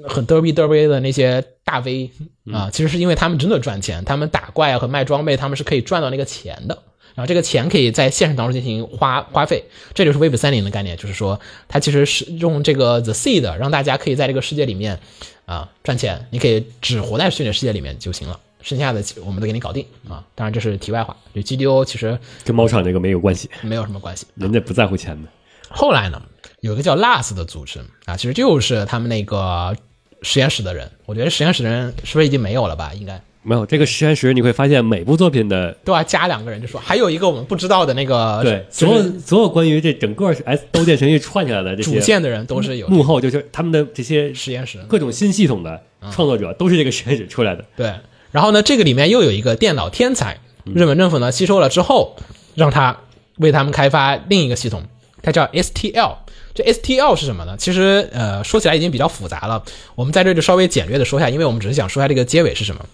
[0.08, 2.10] 很嘚逼嘚逼的那些大 V
[2.52, 6.82] 啊，其实是因为他们真的赚钱，他们打怪啊和卖装备，他们是可以赚到那个钱的。
[7.14, 14.98] 然后这个钱可以在现实当中进行花花费，这就是 Web 三零的概念，就是说它其实是用这个 The Seed 让大家可以在这个世界里面
[15.44, 20.24] 啊赚钱，你可以只活在虚拟世界里面就行了，剩下的我们都给你搞定啊。
[20.34, 24.26] 当然这是题外话，就 GDO 其实跟猫场这个没有关系，没有什么关系。
[24.34, 25.28] 人家不在乎钱的。
[25.68, 26.20] 后来呢，
[26.60, 29.76] 有一个叫 LAS 的组织啊，其实就是他们那个
[30.22, 30.90] 实验室的人。
[31.06, 32.92] 我觉得实验室的人是不是已经没有了吧？
[32.94, 44.78] 应该没有这个实验室，你会发现每部作品的都要加两个人，就说还有一个我们不知道的那个对所有所有关于这整个 S 刀剑神域串起来的这些主线的人都是有幕后，就是他们的这些实验室。
[44.88, 47.64] 各种新系统的创作者都是这个实验室出来的。
[47.76, 47.92] 对，
[48.30, 52.14] 然后呢，这个里面又有一个电脑天才，日本政府呢吸收了之后，
[52.54, 52.96] 让他
[53.38, 54.84] 为他们开发另一个系统，
[55.20, 56.16] 它叫 STL。
[56.54, 57.56] 这 STL 是什么呢？
[57.58, 62.84] 其实呃说起来已经比较复杂了，我们在这就稍微简略的说一下，因为我们只是想说一下这个结尾是什么。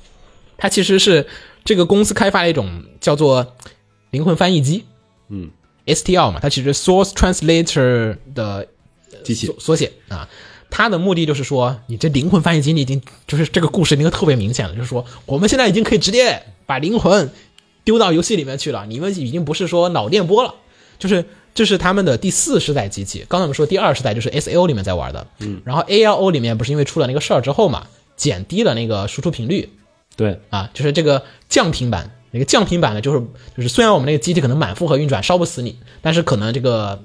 [0.59, 1.27] 它其实是
[1.65, 3.55] 这个公司开发了一种叫做
[4.11, 4.85] 灵魂翻译机，
[5.29, 5.51] 嗯
[5.87, 8.69] ，STL 嘛，它其实 Source Translator 的
[9.25, 10.29] 机器缩缩写啊。
[10.71, 17.31] 它的目的就是说，你这灵魂翻译机，你已经就是这个故事已经特别明显了，就是说我们现在已经可以直接把灵魂
[17.85, 20.55] 丢到游戏里面去了，你们已经不是说脑电波了，
[20.99, 23.25] 就是这是他们的第四世代机器。
[23.29, 29.71] 刚才我们说第二世代就是 S A O 里面在玩的，嗯，然后 A L O 里面不是因为出了那个事儿之后嘛，减低了那个输出频率，
[30.19, 32.11] 对，啊，就是这个降频版。
[32.31, 33.21] 那个降频版呢，就是
[33.57, 37.03] 就是虽然我们那个机体可能满负荷运转烧不死你，但是可能这个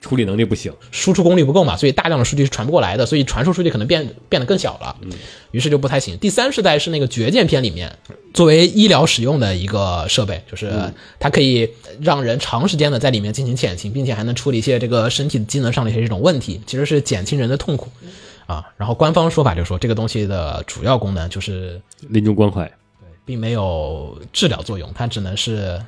[0.00, 0.72] 处理能力不行。
[0.90, 4.96] 输出功率不够嘛，所以大量的数据是传不过来的，所以传输数据可能变变得更小了，
[5.50, 6.16] 于是就不太行。
[6.16, 7.94] 第三世代是那个绝剑篇里面
[8.32, 10.72] 作为医疗使用的一个设备，就是
[11.20, 11.68] 它可以
[12.00, 17.90] 让人长时间的在里面进行潜行，并且还能处理一些这个身体机能上的一些这种问题，其实是减轻人的痛苦。
[18.46, 18.64] 啊。
[18.76, 22.64] 然后官方说法就是说，这个东西的主要功能就是临终关怀，
[23.00, 25.80] 对并没有治疗作用，它只能是，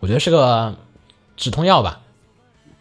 [0.00, 0.74] 我觉得是个
[1.36, 2.00] 止痛药吧。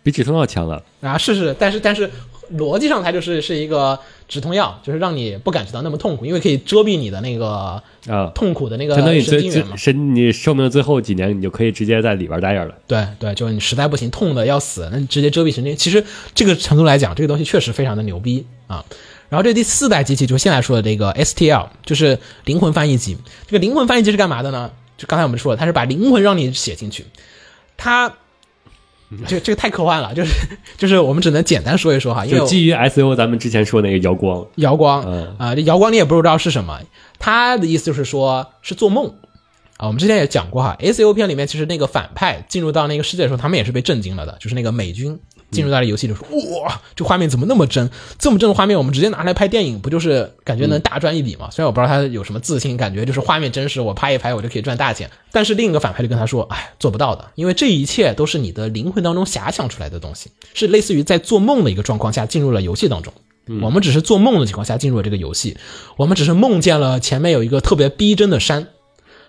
[0.03, 0.83] 比止痛药强了。
[1.01, 2.11] 啊，是是，但是但是
[2.55, 3.97] 逻辑上它就是是一个
[4.27, 9.77] 止痛药，就是让你不感觉到那么痛苦，因为可以遮蔽你的那个啊痛苦的那个相当于最最神经元嘛。
[9.77, 12.75] 神你寿命的最后几年，你就可以直接在里边待着了。
[12.85, 15.73] 对对，就是你实在不行，痛的要死，那你直接遮蔽神经。
[15.77, 16.03] 其实
[16.35, 18.83] 这个程度来讲，这个东西确实非常的牛逼啊。
[19.33, 23.17] 然后这第四代机器就是现在说的这个 STL，就是灵魂翻译机。
[23.47, 24.69] 这个灵魂翻译机是干嘛的呢？
[24.95, 27.03] 就刚才我们说了，它是把灵魂让你写进去，
[27.75, 28.13] 它。
[29.27, 30.31] 这这个太科幻了，就是
[30.77, 36.79] 就是我们只能简单说一说哈，因为就基于 S U 咱们之前说那个瑶光，瑶光嗯啊，这瑶光你也不知道是什么，
[37.19, 39.13] 他的意思就是说是做梦
[39.77, 39.85] 啊。
[39.85, 45.19] 我们之前也讲过哈，S U 片里面其实那个反派进入到那个世界的时候，他们也是被震惊了的，就是那个美军
[45.53, 46.27] 进入到了游戏里说，
[46.59, 47.89] 哇，这画面怎么那么真？
[48.19, 51.49] 这么真的画面，我们直接拿来拍电影，不就是感觉能大赚一笔吗？
[51.51, 55.09] 虽然我不知道他有什么自信，感觉就是画面真实，我拍一拍我就可以赚大钱。
[55.31, 63.13] 但是另一个反派就跟他说，哎，做不到的，因为这一切都是你的灵魂当中遐想出来的东西，是类似于在做梦的一个状况下进入了游戏当中。
[63.61, 65.57] 我们只是做梦的情况下进入了这个游戏，
[65.97, 68.69] 我们只是梦见了前面有一个特别逼真的山，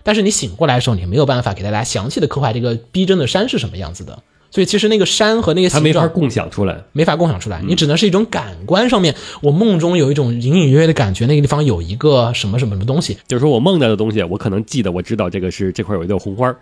[0.03, 4.23] 但是你醒过来的时候，你没有办法给大家详细的刻画这个逼真的山是什么样子的。
[4.51, 6.83] 所以其实那个山和那个它没法共享出来。
[6.93, 16.57] 没法共享出来，你只能是一种感官上面，我梦中有一种隐隐约约的感觉，那个地方有一个什么什么什么东西，就是说我梦到的东西，我可能记得，我知道这个是这块有一朵红花儿，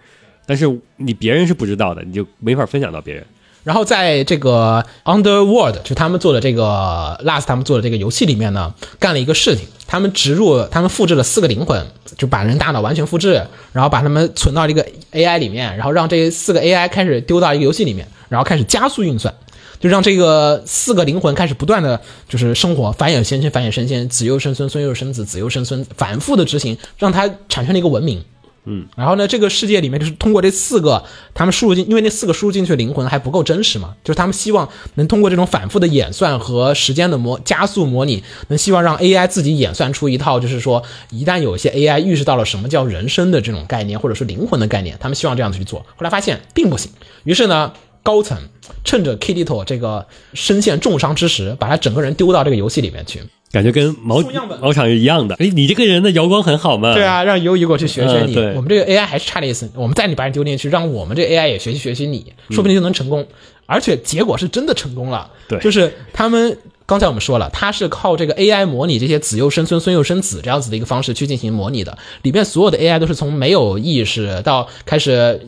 [0.46, 0.66] 但是
[0.98, 3.26] 你别人是不知道的，你就没法分享到别人。
[3.64, 11.86] 然后在这个 Underworld，就他们做的这个 Last，他们做的这个游戏里面呢，干了一个事情，他们植入，他们复制了四个灵魂，
[12.18, 19.34] 就把人大脑完全复制，然后把他们存到这个 AI 里面，然后让这四个 AI 开始丢到一个游戏里面，然后开始加速运算。
[19.80, 22.00] 就让这个四个灵魂开始不断的
[22.30, 28.24] 就是生活，繁衍先生，繁衍生鲜，子又生孙，孙又生子，子又生孙，反复的执行，让它产生了一个文明。
[28.66, 31.04] 嗯，然后呢，这个世界里面就是通过这四个
[31.34, 46.92] 他们输入进，因为那四个输入进去的灵魂还不够真实嘛，就是他们希望能通过这种反复的演算和时间的模加速模拟，能希望让 AI 自己演算出一套，就是说一旦有一些 AI 预示到了什么叫人生的这种概念，或者说灵魂的概念，他们希望这样子去做，后来发现并不行，
[47.24, 47.74] 于是呢。
[48.06, 48.38] 高层
[48.84, 53.22] 趁着 k i t t o 这个身陷重伤之时，把他整个人丢到这个游戏里面去。
[53.54, 54.20] 感觉跟毛
[54.60, 55.36] 毛场是一样的。
[55.36, 56.96] 哎，你这个人的阳光很好嘛？
[56.96, 58.34] 对，啊，让游移过去学学你。
[58.34, 63.24] 嗯对我们这个 AI 还是差点意思，我们再你把你丢进去，让我们这 AI 也学习学习你，说不定就能成功。
[63.68, 65.30] 而且结果是真的成功了。
[65.48, 71.96] 对就是他们刚才我们说了，他是靠这个 AI 模拟这些子又生孙，孙又生子这样子的一个方式去进行模拟的。
[72.24, 75.40] 里面所有的 AI 都是从没有意识到开始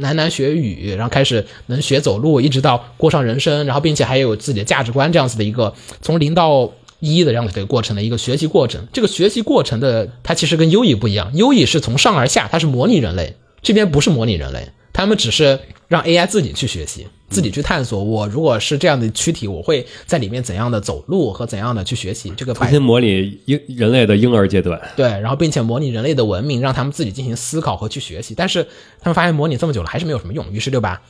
[0.00, 6.72] 喃喃学语，然后开始能学走路，一直到过上人生，然后并且还有自己的价值观这样子的一个从零到。
[7.00, 18.04] 一的这样的一个过程的一个学习过程，这个学习过程的它其实跟优异不一样，优异是从上而下，它是模拟人类，这边不是模拟人类，他们只是让 AI 自己去学习，自己去探索。
[18.04, 24.80] 我如果是这样的躯体，我会在里面怎样的走路和怎样的去学习这个百重新模拟婴人类的婴儿阶段。
[24.94, 28.34] 对，然后并且模拟人类的文明，让他们自己进行思考和去学习。
[28.36, 28.62] 但是
[29.00, 31.00] 他们发现模拟这么久了还是没有什么用，于是就把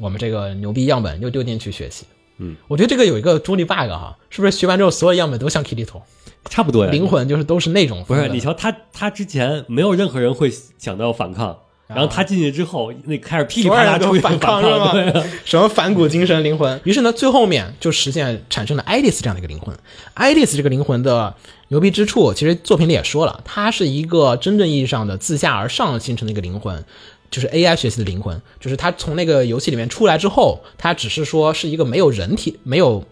[0.00, 2.04] 我们这个牛逼样本又丢进去学习。
[2.38, 6.02] 嗯，我觉得这个有一个中立 bug 哈，是不是学完之后所有样本都像 Kitty 头
[6.48, 6.90] 差不多呀。
[6.90, 11.58] 灵魂就是都是那种不是，你瞧他，他之前没有任何人会想到反抗，
[11.88, 16.80] 然后他进去之后，那开始噼里啪啦出现所有人都反抗是吗对啊什么反骨精神灵魂。
[16.84, 19.76] 于是呢，最后面就实现产生了爱丽丝这样的一个灵魂。
[20.14, 21.34] 爱丽丝这个灵魂的
[21.68, 26.84] 牛逼之处，其实作品里也说了，它是一个真正意义上的自下而上形成的一个灵魂。
[27.30, 33.04] 就是 AI 学习的灵魂，就是它从那个游戏里面出来之后，它只是说是一个没有人体、没有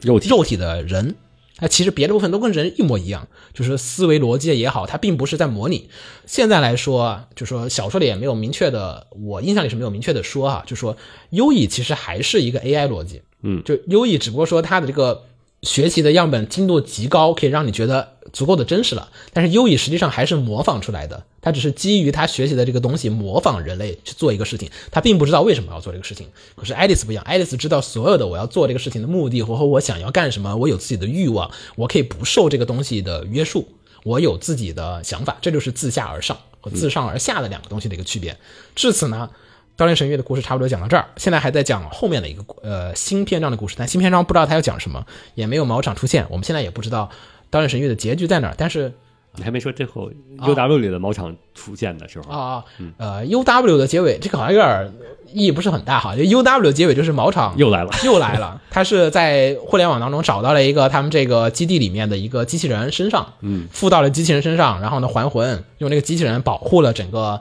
[0.00, 0.28] 肉体。
[0.28, 1.14] 肉体的人，
[1.56, 5.88] 它其实别的部分都跟人一模一样，就是思维逻辑也好，它并不是在模拟。
[6.26, 10.96] 现在来说，就说小说里也没有明确的，我印象里是没有明确的说哈，就说
[11.30, 15.24] 优异其实还是一个 AI 逻辑，嗯，就优异只不过说它的这个
[15.62, 26.26] 学习的样本精度极高，可以让你觉得足够的真实了，但是优异实际上还是模仿出来的，它只是基于它学习的这个东西模仿人类去做一个事情，它并不知道为什么要做这个事情。
[26.56, 33.68] 可是爱丽丝不一样，爱丽丝知道所有的我要做这个事情的目的和和我想要干什么，我有自己的欲望，我可以不受这个东西的约束，
[34.04, 38.34] 我有自己的想法，这就是自下而上和自上而下的两个东西的一个区别。
[38.74, 39.28] 至此呢。
[39.80, 47.08] 《刀剑神域》的故事差不多讲到这儿，现在还在讲后面的一个呃新篇章的故事，但新篇章不知道他要讲什么，也没有毛场出现，我们现在也不知道
[47.48, 48.54] 《刀剑神域》的结局在哪儿。
[48.58, 48.92] 但是
[49.36, 50.10] 你还没说最后
[50.46, 52.62] U W 里的毛场出现的时候，啊，
[52.98, 54.92] 呃，U W 的结尾这个好像有点
[55.32, 57.90] 意义不是很大哈，就 U W 结尾就是毛场又来了。
[58.04, 67.40] 又来了， 他是在互联网当中找到了一个他们这个基地里面的一个机器人身上，嗯，附到了机器人身上，然后呢还魂，用那个机器人保护了整个呃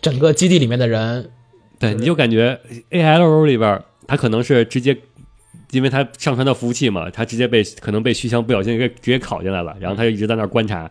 [0.00, 1.30] 整个基地里面的人，
[1.82, 2.58] 对，你就感觉
[2.90, 4.96] A L O 里边儿，它可能是直接，
[5.72, 10.88] 因为它上传到服务器嘛，它直接被可能被虚箱不小心给直接拷进来了，然后它就一直在那儿观察。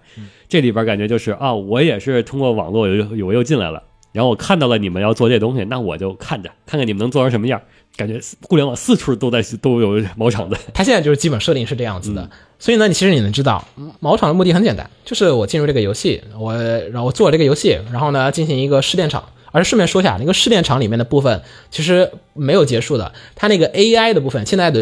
[0.49, 3.81] 这里边感觉就是啊，我也是通过网络我又我又进来了，
[4.11, 7.61] 然后我看到了你们要做这东西，那我就看着看看你们能做成什么样。
[7.97, 12.29] 感觉互联网四处都在 都有毛场子，它现在就是基本设定是这样子的。
[12.57, 13.65] 所以呢，你其实你能知道，
[13.99, 19.23] 毛场的目的很简单，就是我进入这个游戏，我然后我做这个游戏，然后呢进行一个试电场。
[19.51, 24.81] 而顺便说一下，那个试炼场里面的部分其实没有结束的，它那个 AI 的部分，现在的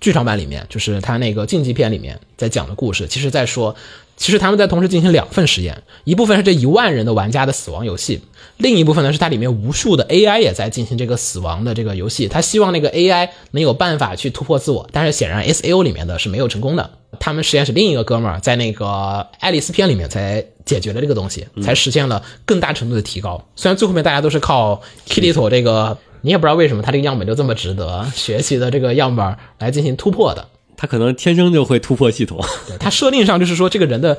[0.00, 3.74] 剧场版里面，就是它那个竞技片里面在讲的故事，其实在说，
[4.16, 8.20] 其实他们在同时进行两份实验，一部分是这一万人的玩家的死亡游戏，
[8.58, 16.90] 另一部分呢是它里面无数的 AI 也在进行这个死亡的这个游戏，他希望那个 AI 能有办法去突破自我，但是显然 SAO 里面的是没有成功的。
[17.20, 23.46] 他们实验室另一个哥们儿在那个爱丽丝篇里面才解决了这个东西，才实现了更大程度的提高。
[23.56, 30.48] 虽然最后面大家都是靠 Kitito 这个，你也不知道为什么他这个样本就这么值得学习的这个样本来进行突破的。
[30.76, 32.44] 他可能天生就会突破系统。
[32.66, 34.18] 对，它设定上就是说这个人的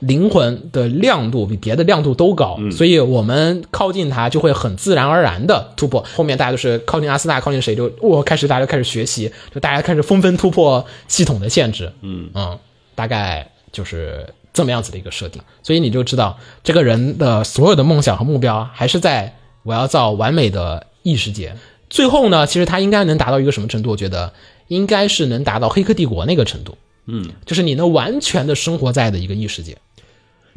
[0.00, 6.04] 灵魂的亮度比别的亮度都高，嗯所以我们靠近它就会很自然而然的突破。
[6.14, 11.92] 后面大家就是靠近阿斯纳，靠近谁就我开始大家就开始学习，就大家开始纷纷突破系统的限制。
[12.02, 12.58] 嗯嗯，
[12.94, 21.54] 大概就是这么样子的一个设定，所以你就知道这个人的所有的梦想和目标还是在我要造完美的异世界。
[21.90, 23.90] 最后呢，其实他应该能达到一个什么程度？
[23.90, 24.32] 我觉得
[24.68, 26.76] 应该是能达到《黑客帝国》那个程度，
[27.06, 29.76] 嗯，就是你能完全的生活在的一个异世界。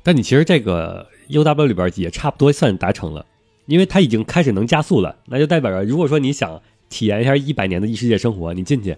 [0.03, 3.25] 但你其实这个 U W 里边也差不多算达成了，
[3.67, 8.95] 因为它已经开始能加速了，那就代表着如果说你想体验一下一百年的异世界生活，你进去，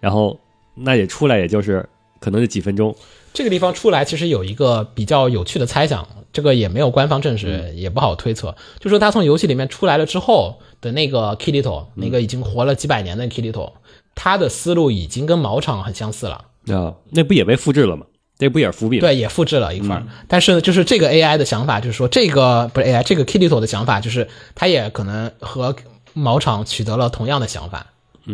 [0.00, 0.38] 然后
[0.74, 1.86] 那也出来也就是
[2.20, 2.94] 可能就几分钟，
[3.32, 8.54] 这个地方出来其实有一个比较有趣的猜想，这个也没有官方证实，也不好推测。
[8.78, 13.72] 就说他从游戏里面出来了之后的那个 Kirito，、那个已经活了几百年的 Kirito，
[14.14, 16.44] 他的思路已经跟毛场很相似了。
[16.72, 18.06] 啊，那不也被复制了吗？
[18.38, 19.00] 这不也是伏笔吗？
[19.00, 20.02] 对，也复制了一份儿。
[20.28, 25.74] 但是呢，就是这个 AI 的想法，就是说这个不是 AI，这个 Kitito 的想法，就是他也可能和
[26.14, 27.84] 毛厂取得了同样的想法，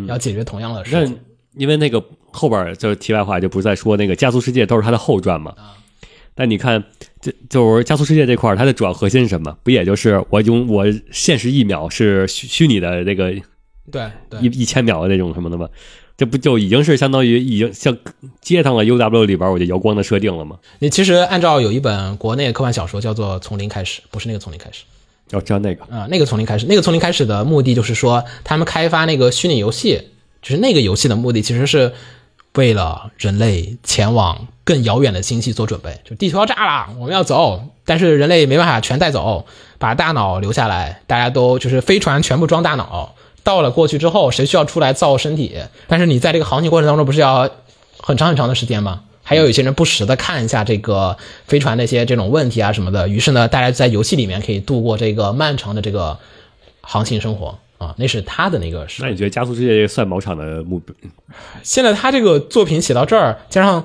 [0.07, 1.19] 要解决同样的事那情。
[1.57, 2.03] 因为那个
[2.33, 5.55] 后边就是题外话，就不是在说那个加速世界都是它的后传嘛。
[6.35, 6.83] 但你看，
[7.21, 9.57] 就就是加速世界这块儿，它的主要核心是什么？
[9.63, 13.33] 不也就是我用我现实一秒是虚虚拟的那个
[13.93, 15.69] 对对一一千秒的那种什么的吗？
[16.17, 17.97] 这不就已经是相当于已经像
[18.41, 20.57] 接上了 U W 里边我就摇光的设定了吗？
[20.79, 24.85] 你其实按照有一本国内科幻小说叫做《从零开始》，不是那个从零开始
[25.31, 30.11] 要知道那个，啊、那个从零开始，那个从零开始的目的就是说，他们开发那个虚拟游戏，
[30.41, 31.93] 就是那个游戏的目的其实是
[32.55, 35.99] 为了人类前往更遥远的星系做准备。
[36.05, 39.47] 就地球要炸了，我们要走，但是人类没办法全带走，
[39.79, 43.17] 把大脑留下来，大家都就是飞船全部装大脑。
[43.45, 45.57] 到了过去之后，谁需要出来造身体？
[45.87, 47.49] 但是你在这个航行过程当中，不是要
[48.01, 49.03] 很长很长的时间吗？
[49.23, 51.17] 还有一些人不时的看一下这个
[51.47, 56.19] 飞船那些这种问题啊什么的，于是呢，大家在游戏里面可以度过这个漫长的这个
[56.83, 59.09] 航行生活啊，那是他的那个事那。
[59.09, 60.95] 你觉得加速世界算毛场的目标？
[61.63, 63.85] 现在他这个作品写到这儿，加上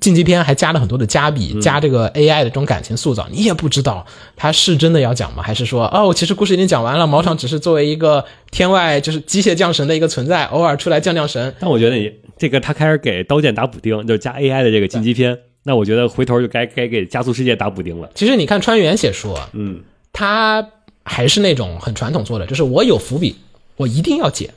[0.00, 4.04] 竞技篇还加了很多的加笔，加这个 AI 的这种感情塑造，你也不知道
[4.36, 5.42] 他是真的要讲吗？
[5.42, 11.54] 还是说哦，其实故事已经讲完了，毛场只是作为一个天外就是机械降神的一个存在，偶尔出来降降神。
[11.58, 18.10] 但我觉得你这个他开始给刀剑打补丁，就是加 AI 的这个晋级篇，那我觉得回头就该该给加速世界打补丁了。
[18.14, 19.80] 其实你看川原写书啊，嗯，
[20.12, 20.66] 他
[21.04, 23.36] 还是那种很传统做的，就是我有伏笔，
[23.76, 24.50] 我一定要解。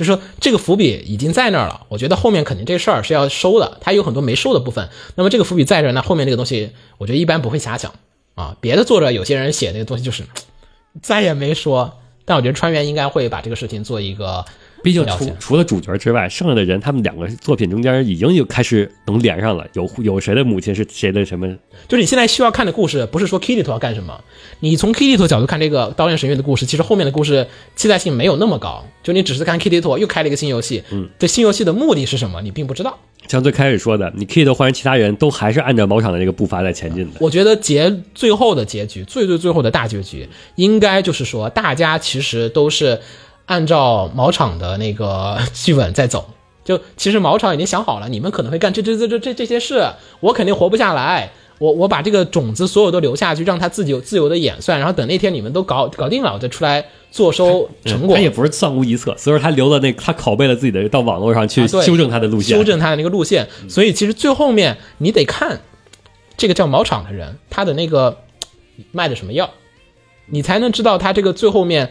[0.00, 4.88] 就说这个伏笔已经在那儿了，我觉得后面肯定这事儿是要收的，他有很多没收的部分。
[5.14, 7.92] 那么这个伏笔在这儿，那后面这个东西，我觉得一般不会瞎想
[8.34, 8.56] 啊。
[8.62, 10.24] 别的作者有些人写那个东西就是
[11.02, 14.42] 再也没说，但我觉得川原应该会把这个事情做一个
[14.82, 21.46] 毕竟除除了主角之外，剩下的人他们两个作品中间已经就开始能连上了，有有谁的母亲是谁的什么？
[21.86, 24.18] 就是你现在需要看的故事，不是说 Kitty 图要干什么，
[24.60, 28.84] 你从 Kitty 图角度看这个《刀剑神域》的故事，其实后面的故事期待性没有那么高。
[29.02, 32.98] 就你只是看 Kitty 图又开了一个新游戏，嗯，这新游戏的目的是什么，你并不知道。
[33.28, 37.12] 像最开始说的，你 Kitty 换成其他人都还是按照毛场的这个步伐在前进的。
[37.20, 42.98] 我觉得结最后的结局，最最最后的大结局，应该就是说，大家其实都是
[43.46, 46.30] 按照毛场的那个 剧本在走。
[46.62, 49.88] 就其实毛场已经想好了，你们可能会干这这这这这这些事，
[50.20, 51.30] 我肯定活不下来。
[51.58, 58.16] 我我把这个种子所有都留下去，让它自己自由的演算，然后等那天你们都搞搞定了，我再出来坐收成果。
[58.16, 63.46] 他也不是算无一策，所以说他留了那他拷贝了自己的到网络上去修正他的路线，修正他的那个路线。
[63.68, 65.60] 所以其实最后面你得看
[66.36, 68.16] 这个叫毛场的人他的那个
[68.92, 69.50] 卖的什么药，
[70.30, 71.90] 你才能知道他这个最后面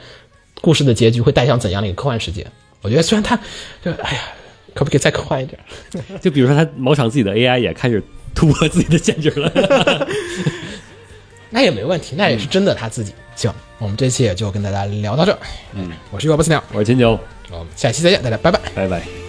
[0.62, 2.46] 故事的结局会带向怎样的一个科幻世界。
[2.82, 3.38] 我觉得虽然他
[3.84, 4.22] 就哎呀，
[4.74, 5.60] 可不可以再科幻一点？
[6.22, 8.02] 就比如说他某场自己的 AI 也开始
[8.34, 10.08] 突破自己的限制了。
[11.52, 13.14] 那也没问题，那也是真的他自己。
[13.36, 15.40] 行，我们这期也就跟大家聊到这儿。
[15.74, 17.20] 嗯，我是幺八四鸟，我是秦九，
[17.52, 18.60] 我们下期再见，大家拜拜。
[18.76, 19.29] 拜拜。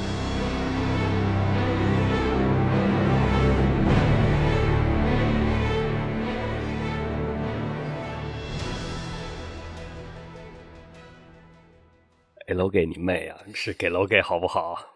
[12.71, 13.37] 给你妹啊！
[13.53, 14.91] 是给楼给好不好？